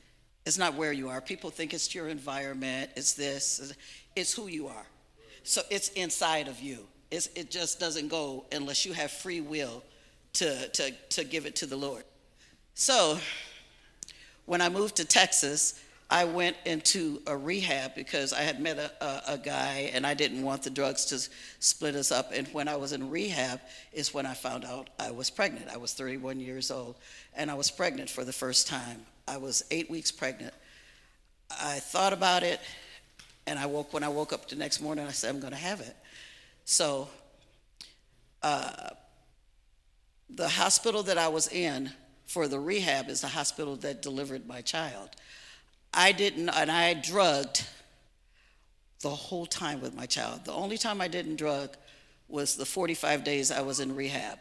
[0.45, 1.21] is not where you are.
[1.21, 3.73] People think it's your environment, it's this,
[4.17, 4.87] it's who you are.
[5.45, 6.89] So it's inside of you.
[7.13, 9.85] It's, it just doesn't go unless you have free will
[10.35, 12.03] to, to, to give it to the Lord.
[12.75, 13.19] So
[14.47, 15.81] when I moved to Texas,
[16.13, 20.13] I went into a rehab because I had met a, a, a, guy and I
[20.13, 22.33] didn't want the drugs to split us up.
[22.35, 23.61] And when I was in rehab,
[23.95, 25.71] is when I found out I was pregnant.
[25.71, 26.97] I was 31 years old
[27.35, 29.01] and I was pregnant for the first time.
[29.27, 30.53] I was eight weeks pregnant.
[31.51, 32.61] I thought about it
[33.47, 35.59] and I woke, when I woke up the next morning, I said, I'm going to
[35.59, 35.97] have it.
[36.67, 37.09] So
[38.43, 38.91] uh,
[40.29, 41.91] the hospital that I was in
[42.33, 45.11] for the rehab is the hospital that delivered my child.
[45.93, 47.67] I didn't, and I drugged
[49.03, 50.47] the whole time with my child.
[50.47, 51.77] The only time I didn't drug
[52.29, 54.39] was the 45 days I was in rehab.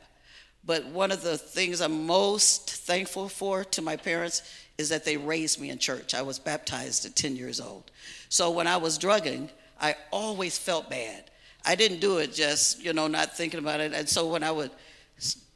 [0.63, 4.41] But one of the things I'm most thankful for to my parents
[4.77, 6.13] is that they raised me in church.
[6.13, 7.91] I was baptized at 10 years old.
[8.29, 9.49] So when I was drugging,
[9.81, 11.29] I always felt bad.
[11.65, 13.91] I didn't do it just, you know, not thinking about it.
[13.93, 14.71] And so when I would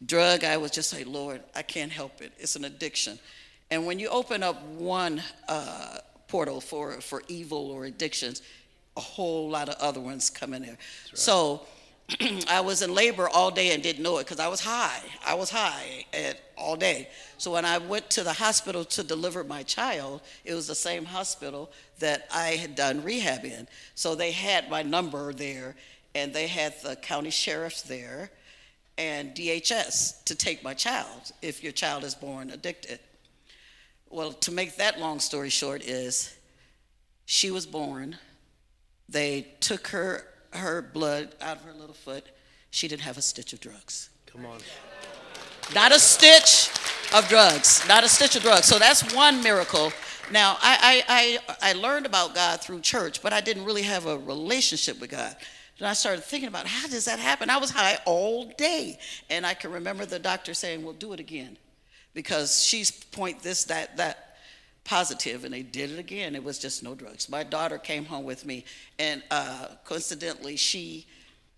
[0.06, 2.32] drug, I would just say, Lord, I can't help it.
[2.38, 3.20] It's an addiction.
[3.72, 5.98] And when you open up one uh,
[6.28, 8.42] portal for, for evil or addictions,
[8.98, 10.72] a whole lot of other ones come in there.
[10.72, 11.18] Right.
[11.18, 11.62] So
[12.50, 15.02] I was in labor all day and didn't know it because I was high.
[15.26, 17.10] I was high at, all day.
[17.38, 21.06] So when I went to the hospital to deliver my child, it was the same
[21.06, 23.68] hospital that I had done rehab in.
[23.96, 25.76] So they had my number there,
[26.14, 28.32] and they had the county sheriffs there
[28.98, 33.00] and DHS to take my child if your child is born addicted.
[34.10, 36.36] Well, to make that long story short, is
[37.26, 38.18] she was born.
[39.10, 42.26] They took her her blood out of her little foot.
[42.72, 44.10] She didn't have a stitch of drugs.
[44.26, 44.60] Come on.
[45.74, 46.70] Not a stitch
[47.14, 47.86] of drugs.
[47.88, 48.66] Not a stitch of drugs.
[48.66, 49.92] So that's one miracle.
[50.32, 54.06] Now, I, I, I, I learned about God through church, but I didn't really have
[54.06, 55.36] a relationship with God.
[55.80, 57.50] And I started thinking about how does that happen?
[57.50, 58.98] I was high all day.
[59.30, 61.58] And I can remember the doctor saying, Well, do it again.
[62.14, 64.38] Because she's point this, that, that
[64.86, 66.34] positive, and they did it again.
[66.34, 67.28] It was just no drugs.
[67.28, 68.64] My daughter came home with me,
[68.98, 71.06] and uh, coincidentally, she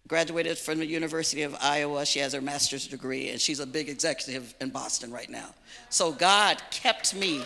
[0.07, 2.05] graduated from the University of Iowa.
[2.05, 5.53] She has her master's degree, and she's a big executive in Boston right now.
[5.89, 7.43] So God kept me.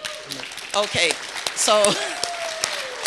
[0.74, 1.12] Okay,
[1.56, 1.92] so.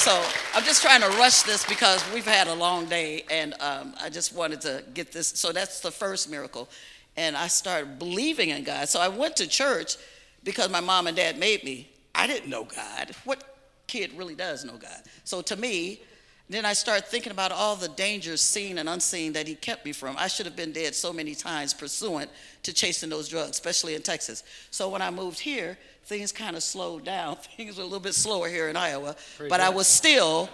[0.05, 3.95] So I'm just trying to rush this because we've had a long day, and um,
[3.99, 5.29] I just wanted to get this.
[5.29, 6.69] So that's the first miracle.
[7.17, 8.91] And I started believing in God.
[8.91, 9.97] So I went to church
[10.45, 11.89] because my mom and dad made me.
[12.15, 13.17] I didn't know God.
[13.25, 15.01] What kid really does know God?
[15.25, 16.03] So to me,
[16.51, 19.93] then I started thinking about all the dangers seen and unseen that he kept me
[19.93, 20.17] from.
[20.19, 22.31] I should have been dead so many times pursuant
[22.65, 24.45] to chasing those drugs, especially in Texas.
[24.71, 27.37] So when I moved here, things kind of slowed down.
[27.57, 29.61] Things were a little bit slower here in Iowa, Praise but God.
[29.61, 30.49] I was still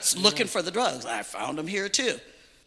[0.00, 0.22] mm-hmm.
[0.22, 1.06] looking for the drugs.
[1.06, 2.18] I found them here too.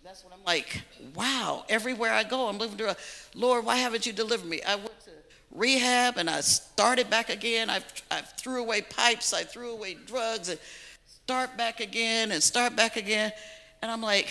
[0.04, 0.82] That's when I'm like,
[1.14, 2.96] wow, everywhere I go, I'm looking for a
[3.36, 4.62] Lord, why haven't you delivered me?
[4.68, 5.12] I went to
[5.52, 7.70] rehab and I started back again.
[7.70, 10.60] I, I threw away pipes, I threw away drugs, and
[11.06, 13.32] start back again and start back again.
[13.84, 14.30] And I'm like,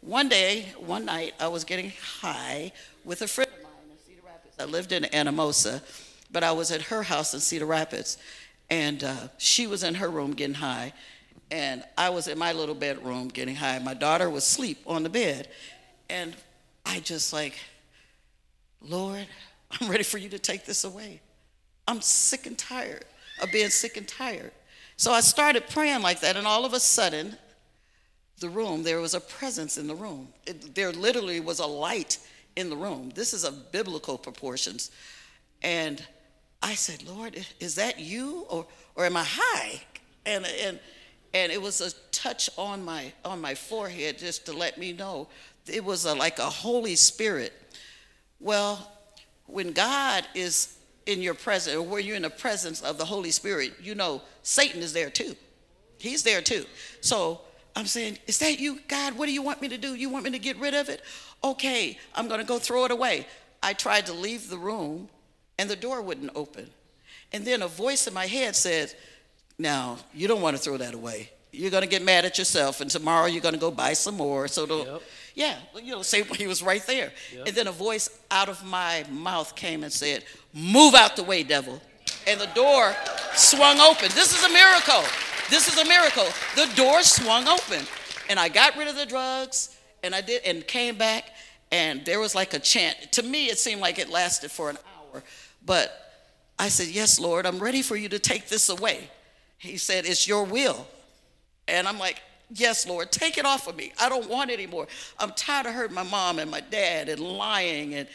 [0.00, 2.70] one day, one night, I was getting high
[3.04, 4.54] with a friend of mine in Cedar Rapids.
[4.60, 5.82] I lived in Anamosa,
[6.30, 8.18] but I was at her house in Cedar Rapids.
[8.68, 10.92] And uh, she was in her room getting high,
[11.50, 13.78] and I was in my little bedroom getting high.
[13.78, 15.48] My daughter was asleep on the bed,
[16.10, 16.34] and
[16.84, 17.54] I just like,
[18.82, 19.26] Lord,
[19.70, 21.20] I'm ready for you to take this away.
[21.86, 23.04] I'm sick and tired
[23.40, 24.50] of being sick and tired.
[24.96, 27.36] So I started praying like that, and all of a sudden,
[28.40, 30.28] the room, there was a presence in the room.
[30.46, 32.18] It, there literally was a light
[32.56, 33.12] in the room.
[33.14, 34.90] This is of biblical proportions.
[35.62, 36.04] And
[36.66, 39.80] I said, Lord, is that you or, or am I high?
[40.26, 40.80] And, and,
[41.32, 45.28] and it was a touch on my, on my forehead just to let me know
[45.68, 47.52] it was a, like a Holy Spirit.
[48.40, 48.90] Well,
[49.46, 53.30] when God is in your presence, or when you're in the presence of the Holy
[53.30, 55.36] Spirit, you know Satan is there too.
[55.98, 56.64] He's there too.
[57.00, 57.42] So
[57.76, 59.16] I'm saying, Is that you, God?
[59.16, 59.94] What do you want me to do?
[59.94, 61.02] You want me to get rid of it?
[61.44, 63.24] Okay, I'm going to go throw it away.
[63.62, 65.08] I tried to leave the room,
[65.58, 66.70] and the door wouldn't open.
[67.32, 68.94] And then a voice in my head said,
[69.58, 71.30] Now, you don't want to throw that away.
[71.52, 74.16] You're going to get mad at yourself, and tomorrow you're going to go buy some
[74.16, 74.46] more.
[74.46, 75.02] So, yep.
[75.34, 77.12] yeah, you know, say he was right there.
[77.34, 77.46] Yep.
[77.46, 81.42] And then a voice out of my mouth came and said, Move out the way,
[81.42, 81.80] devil.
[82.26, 82.94] And the door
[83.34, 84.08] swung open.
[84.14, 85.02] This is a miracle.
[85.48, 86.26] This is a miracle.
[86.56, 87.84] The door swung open,
[88.28, 91.30] and I got rid of the drugs, and I did, and came back,
[91.70, 93.12] and there was like a chant.
[93.12, 95.22] To me, it seemed like it lasted for an hour,
[95.66, 95.92] but
[96.58, 99.10] I said, Yes, Lord, I'm ready for you to take this away.
[99.58, 100.86] He said, It's your will.
[101.68, 102.22] And I'm like,
[102.54, 103.92] Yes, Lord, take it off of me.
[104.00, 104.86] I don't want it anymore.
[105.18, 108.08] I'm tired of hurting my mom and my dad and lying and,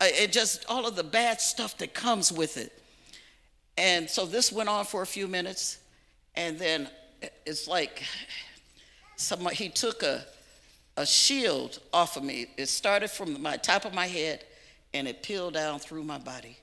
[0.00, 2.72] uh, and just all of the bad stuff that comes with it.
[3.76, 5.78] And so this went on for a few minutes.
[6.34, 6.88] And then
[7.44, 8.02] it's like
[9.16, 10.24] somebody, he took a,
[10.96, 12.46] a shield off of me.
[12.56, 14.44] It started from my top of my head
[14.94, 16.56] and it peeled down through my body,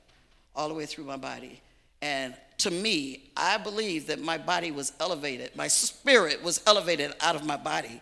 [0.61, 1.59] all the way through my body.
[2.03, 7.35] And to me, I believe that my body was elevated, my spirit was elevated out
[7.35, 7.99] of my body.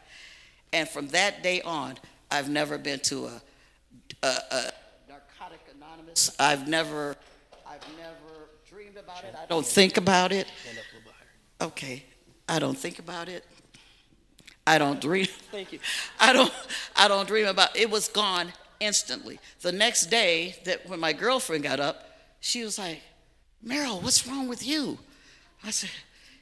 [0.74, 1.98] And from that day on,
[2.30, 3.42] I've never been to a,
[4.22, 4.72] a, a
[5.08, 6.36] narcotic anonymous.
[6.38, 7.16] I've never,
[7.66, 9.34] I've never dreamed about it.
[9.42, 10.48] I don't think about it.
[11.62, 12.04] Okay,
[12.48, 13.46] I don't think about it.
[14.68, 15.26] I don't dream.
[15.52, 15.80] Thank you.
[16.20, 16.54] I don't.
[16.96, 17.76] I don't dream about.
[17.76, 19.40] It was gone instantly.
[19.62, 22.09] The next day, that when my girlfriend got up,
[22.40, 23.02] she was like,
[23.66, 24.98] Meryl, what's wrong with you?
[25.64, 25.90] I said,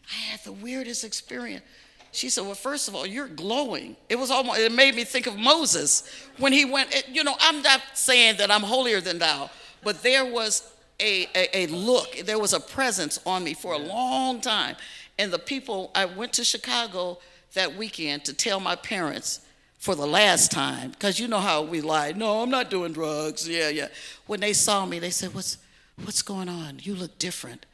[0.10, 1.64] I had the weirdest experience.
[2.12, 3.96] She said, Well, first of all, you're glowing.
[4.10, 7.62] It was almost, it made me think of Moses when he went, you know, I'm
[7.62, 9.50] not saying that I'm holier than thou,
[9.84, 13.78] but there was a, a, a look, there was a presence on me for a
[13.78, 14.76] long time.
[15.20, 17.20] And the people, I went to Chicago
[17.54, 19.42] that weekend to tell my parents
[19.78, 22.12] for the last time, because you know how we lie.
[22.14, 23.48] No, I'm not doing drugs.
[23.48, 23.90] Yeah, yeah.
[24.26, 25.58] When they saw me, they said, What's,
[26.04, 26.80] What's going on?
[26.84, 27.66] You look different.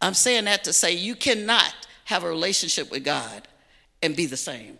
[0.00, 1.74] I'm saying that to say you cannot
[2.06, 3.46] have a relationship with God
[4.02, 4.78] and be the same.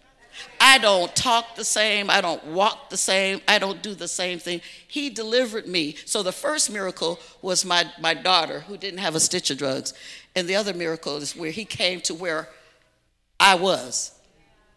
[0.58, 2.08] I don't talk the same.
[2.08, 3.40] I don't walk the same.
[3.46, 4.62] I don't do the same thing.
[4.88, 5.96] He delivered me.
[6.06, 9.92] So the first miracle was my, my daughter who didn't have a stitch of drugs.
[10.34, 12.48] And the other miracle is where he came to where
[13.38, 14.18] I was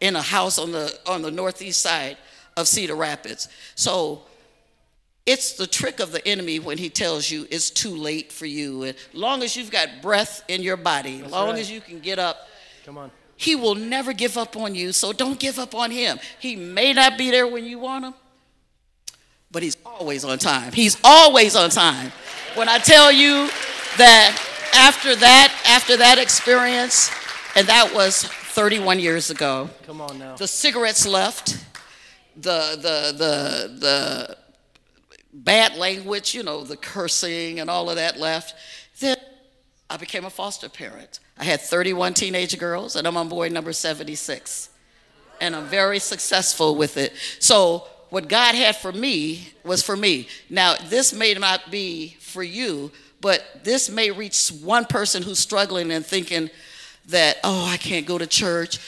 [0.00, 2.18] in a house on the, on the northeast side
[2.56, 3.48] of Cedar Rapids.
[3.74, 4.22] So
[5.26, 8.82] it's the trick of the enemy when he tells you it's too late for you.
[8.84, 11.58] And long as you've got breath in your body, That's long right.
[11.58, 12.36] as you can get up,
[12.84, 13.10] come on.
[13.36, 16.18] He will never give up on you, so don't give up on him.
[16.38, 18.14] He may not be there when you want him,
[19.50, 20.72] but he's always on time.
[20.72, 22.12] He's always on time.
[22.54, 23.48] When I tell you
[23.96, 24.38] that
[24.74, 27.10] after that, after that experience,
[27.56, 29.68] and that was 31 years ago.
[29.84, 30.36] Come on now.
[30.36, 31.64] The cigarettes left.
[32.36, 34.36] The the the the
[35.34, 38.54] bad language, you know, the cursing and all of that left.
[39.00, 39.16] Then
[39.90, 41.18] I became a foster parent.
[41.36, 44.70] I had 31 teenage girls, and I'm on board number 76.
[45.40, 47.12] And I'm very successful with it.
[47.40, 50.28] So, what God had for me was for me.
[50.48, 55.90] Now, this may not be for you, but this may reach one person who's struggling
[55.90, 56.48] and thinking
[57.06, 58.78] that, oh, I can't go to church.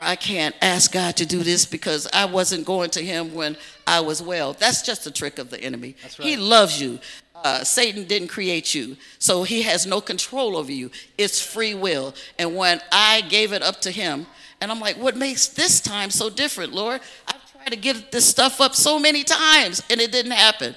[0.00, 4.00] I can't ask God to do this because I wasn't going to Him when I
[4.00, 4.54] was well.
[4.54, 5.96] That's just a trick of the enemy.
[6.02, 6.28] Right.
[6.28, 6.98] He loves you.
[7.42, 10.90] Uh, Satan didn't create you, so he has no control over you.
[11.16, 12.14] It's free will.
[12.38, 14.26] And when I gave it up to him
[14.60, 17.00] And I'm like, what makes this time so different, Lord?
[17.26, 20.74] I've tried to get this stuff up so many times and it didn't happen.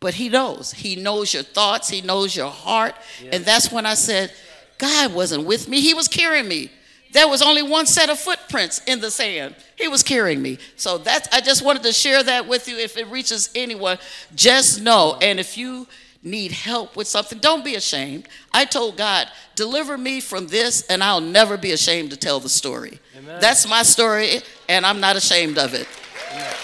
[0.00, 0.72] But He knows.
[0.72, 2.94] He knows your thoughts, He knows your heart.
[3.22, 3.34] Yes.
[3.34, 4.32] And that's when I said,
[4.78, 6.70] God wasn't with me, He was carrying me.
[7.12, 9.56] There was only one set of footprints in the sand.
[9.76, 10.58] He was carrying me.
[10.76, 12.76] So that's I just wanted to share that with you.
[12.76, 13.98] If it reaches anyone,
[14.34, 15.18] just know.
[15.20, 15.86] And if you
[16.22, 18.28] need help with something, don't be ashamed.
[18.52, 22.48] I told God, deliver me from this, and I'll never be ashamed to tell the
[22.48, 23.00] story.
[23.16, 23.40] Amen.
[23.40, 25.88] That's my story, and I'm not ashamed of it.
[26.32, 26.54] Amen.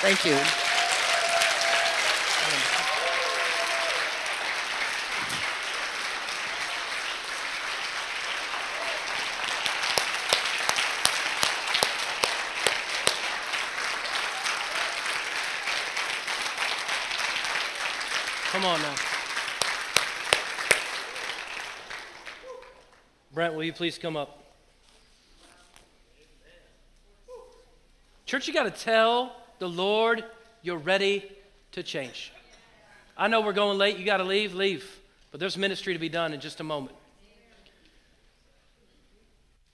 [0.00, 0.63] Thank you.
[18.64, 18.94] Come on now.
[23.34, 24.42] Brent, will you please come up?
[28.24, 30.24] Church, you got to tell the Lord
[30.62, 31.30] you're ready
[31.72, 32.32] to change.
[33.18, 33.98] I know we're going late.
[33.98, 34.98] You got to leave, leave.
[35.30, 36.96] But there's ministry to be done in just a moment.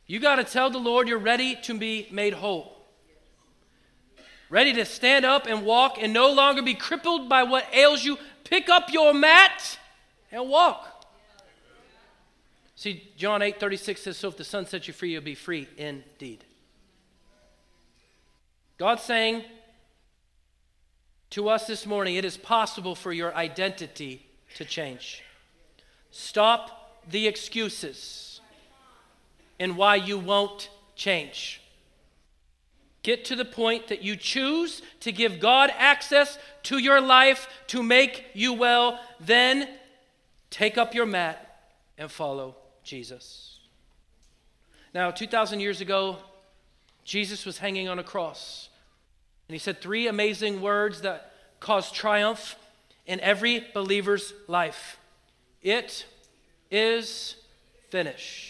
[0.08, 2.76] You got to tell the Lord you're ready to be made whole.
[4.48, 8.18] Ready to stand up and walk and no longer be crippled by what ails you
[8.44, 9.78] Pick up your mat
[10.30, 11.06] and walk.
[12.74, 15.68] See, John 8 36 says, So if the Son sets you free, you'll be free
[15.76, 16.44] indeed.
[18.78, 19.44] God's saying
[21.30, 24.26] to us this morning, it is possible for your identity
[24.56, 25.22] to change.
[26.10, 28.40] Stop the excuses
[29.58, 31.59] and why you won't change.
[33.02, 37.82] Get to the point that you choose to give God access to your life to
[37.82, 39.00] make you well.
[39.18, 39.68] Then
[40.50, 41.62] take up your mat
[41.96, 43.58] and follow Jesus.
[44.92, 46.18] Now, 2,000 years ago,
[47.04, 48.68] Jesus was hanging on a cross.
[49.48, 52.56] And he said three amazing words that cause triumph
[53.06, 54.98] in every believer's life
[55.62, 56.06] It
[56.70, 57.36] is
[57.90, 58.49] finished.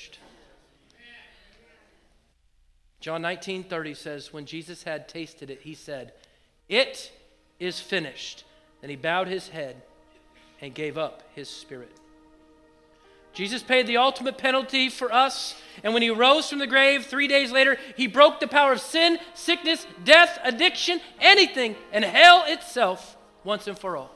[3.01, 6.13] John 19 30 says, When Jesus had tasted it, he said,
[6.69, 7.11] It
[7.59, 8.45] is finished.
[8.81, 9.83] Then he bowed his head
[10.61, 11.93] and gave up his spirit.
[13.33, 17.29] Jesus paid the ultimate penalty for us, and when he rose from the grave three
[17.29, 23.17] days later, he broke the power of sin, sickness, death, addiction, anything, and hell itself
[23.45, 24.11] once and for all.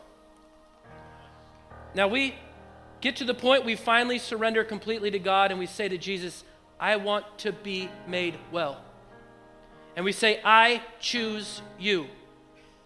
[1.94, 2.34] Now we
[3.00, 6.42] get to the point we finally surrender completely to God and we say to Jesus,
[6.78, 8.82] I want to be made well.
[9.96, 12.06] And we say, I choose you.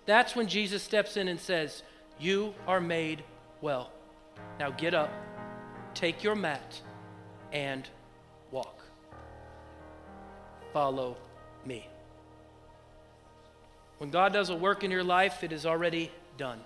[0.07, 1.82] That's when Jesus steps in and says,
[2.18, 3.24] You are made
[3.61, 3.91] well.
[4.59, 5.11] Now get up,
[5.95, 6.80] take your mat,
[7.53, 7.89] and
[8.51, 8.82] walk.
[10.72, 11.16] Follow
[11.64, 11.86] me.
[13.99, 16.61] When God does a work in your life, it is already done.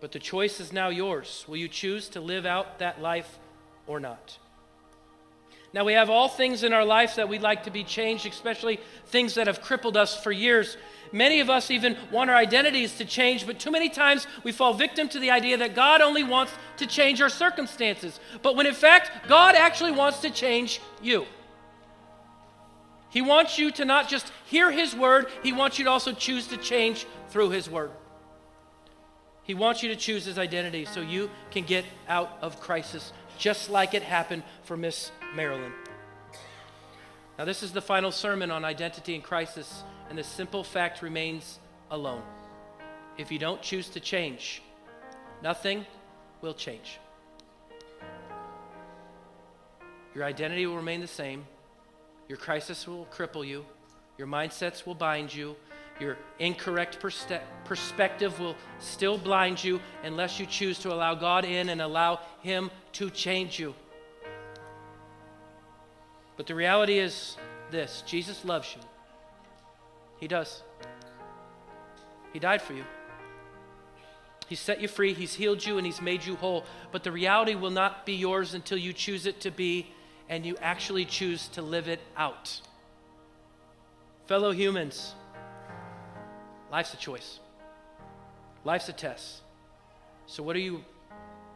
[0.00, 1.44] But the choice is now yours.
[1.48, 3.38] Will you choose to live out that life
[3.86, 4.38] or not?
[5.74, 8.80] Now, we have all things in our life that we'd like to be changed, especially
[9.06, 10.78] things that have crippled us for years.
[11.12, 14.72] Many of us even want our identities to change, but too many times we fall
[14.72, 18.18] victim to the idea that God only wants to change our circumstances.
[18.42, 21.26] But when in fact, God actually wants to change you.
[23.10, 26.46] He wants you to not just hear His word, He wants you to also choose
[26.48, 27.90] to change through His word.
[29.42, 33.70] He wants you to choose His identity so you can get out of crisis, just
[33.70, 35.72] like it happened for Miss Marilyn.
[37.38, 41.60] Now, this is the final sermon on identity and crisis, and the simple fact remains
[41.90, 42.22] alone.
[43.16, 44.62] If you don't choose to change,
[45.42, 45.86] nothing
[46.40, 46.98] will change.
[50.14, 51.46] Your identity will remain the same.
[52.28, 53.64] Your crisis will cripple you.
[54.18, 55.54] Your mindsets will bind you.
[56.00, 61.70] Your incorrect perspe- perspective will still blind you unless you choose to allow God in
[61.70, 63.74] and allow Him to change you.
[66.36, 67.36] But the reality is
[67.70, 68.82] this Jesus loves you.
[70.20, 70.62] He does.
[72.32, 72.84] He died for you.
[74.48, 76.64] He set you free, He's healed you, and He's made you whole.
[76.92, 79.88] But the reality will not be yours until you choose it to be
[80.28, 82.60] and you actually choose to live it out.
[84.26, 85.14] Fellow humans,
[86.70, 87.40] life's a choice,
[88.64, 89.42] life's a test.
[90.26, 90.84] So, what are you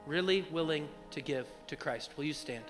[0.07, 2.11] really willing to give to Christ?
[2.17, 2.65] Will you stand?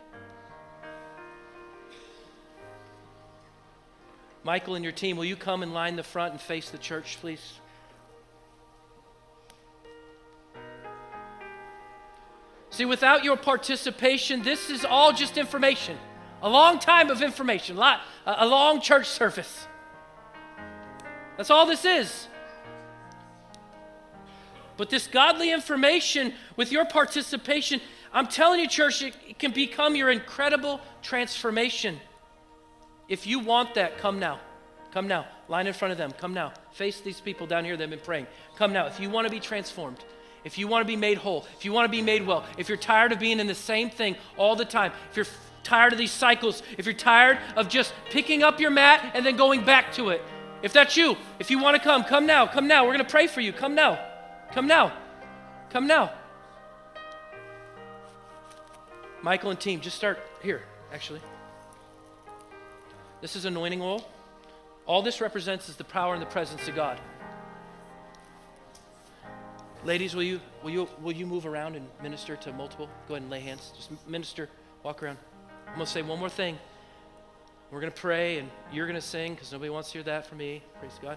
[4.45, 7.19] Michael and your team, will you come and line the front and face the church,
[7.21, 7.61] please?
[12.71, 15.99] See, without your participation, this is all just information.
[16.41, 19.69] A long time of information, a, long church service.
[21.37, 22.27] That's all this is.
[24.77, 27.81] But this godly information with your participation,
[28.13, 32.01] I'm telling you, church, it, it can become your incredible transformation.
[33.09, 34.41] If you want that, come now.
[34.93, 35.27] Come now.
[35.49, 36.13] Line in front of them.
[36.13, 36.53] Come now.
[36.73, 38.27] Face these people down here that have been praying.
[38.57, 38.87] Come now.
[38.87, 39.99] If you want to be transformed,
[40.45, 42.69] if you want to be made whole, if you want to be made well, if
[42.69, 45.27] you're tired of being in the same thing all the time, if you're
[45.63, 49.37] tired of these cycles, if you're tired of just picking up your mat and then
[49.37, 50.23] going back to it,
[50.63, 52.47] if that's you, if you want to come, come now.
[52.47, 52.85] Come now.
[52.85, 53.53] We're going to pray for you.
[53.53, 53.99] Come now.
[54.53, 54.93] Come now.
[55.71, 56.13] Come now.
[59.23, 61.21] Michael and team, just start here, actually.
[63.21, 64.07] This is anointing oil.
[64.85, 67.01] All this represents is the power and the presence of God.
[69.85, 72.89] Ladies, will you, will you, will you move around and minister to multiple?
[73.09, 73.73] Go ahead and lay hands.
[73.75, 74.49] Just minister,
[74.83, 75.19] walk around.
[75.69, 76.59] I'm going to say one more thing.
[77.71, 80.27] We're going to pray, and you're going to sing because nobody wants to hear that
[80.27, 80.63] from me.
[80.79, 81.17] Praise God.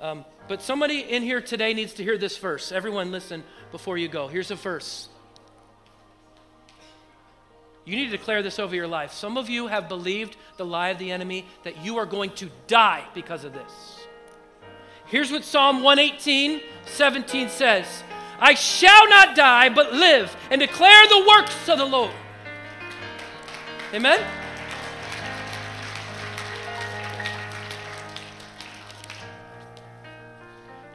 [0.00, 2.72] Um, but somebody in here today needs to hear this verse.
[2.72, 4.28] Everyone, listen before you go.
[4.28, 5.08] Here's a verse.
[7.84, 9.12] You need to declare this over your life.
[9.12, 12.50] Some of you have believed the lie of the enemy that you are going to
[12.66, 14.00] die because of this.
[15.06, 18.04] Here's what Psalm 118, 17 says
[18.38, 22.12] I shall not die, but live and declare the works of the Lord.
[23.92, 24.20] Amen?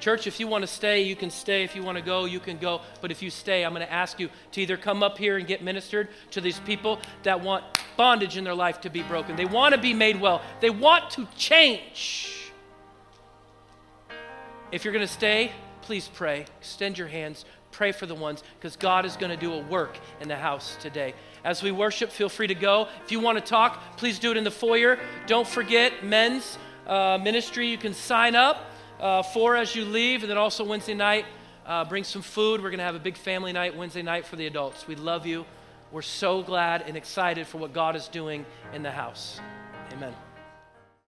[0.06, 1.64] Church, if you want to stay, you can stay.
[1.64, 2.82] If you want to go, you can go.
[3.02, 5.48] But if you stay, I'm going to ask you to either come up here and
[5.48, 7.64] get ministered to these people that want
[7.98, 9.36] bondage in their life to be broken.
[9.36, 12.52] They want to be made well, they want to change.
[14.72, 15.52] If you're going to stay,
[15.82, 16.46] please pray.
[16.60, 17.44] Extend your hands.
[17.72, 20.78] Pray for the ones because God is going to do a work in the house
[20.80, 21.16] today.
[21.44, 22.90] As we worship, feel free to go.
[23.04, 25.00] If you want to talk, please do it in the foyer.
[25.26, 27.70] Don't forget men's uh, ministry.
[27.70, 29.24] You can sign up uh,
[29.56, 31.26] as you leave, and then also Wednesday night,
[31.66, 32.62] uh, bring some food.
[32.62, 34.88] We're going to have a big family night Wednesday night for the adults.
[34.88, 35.46] We love you.
[35.92, 39.40] We're so glad and excited for what God is doing in the house.
[39.94, 40.25] Amen.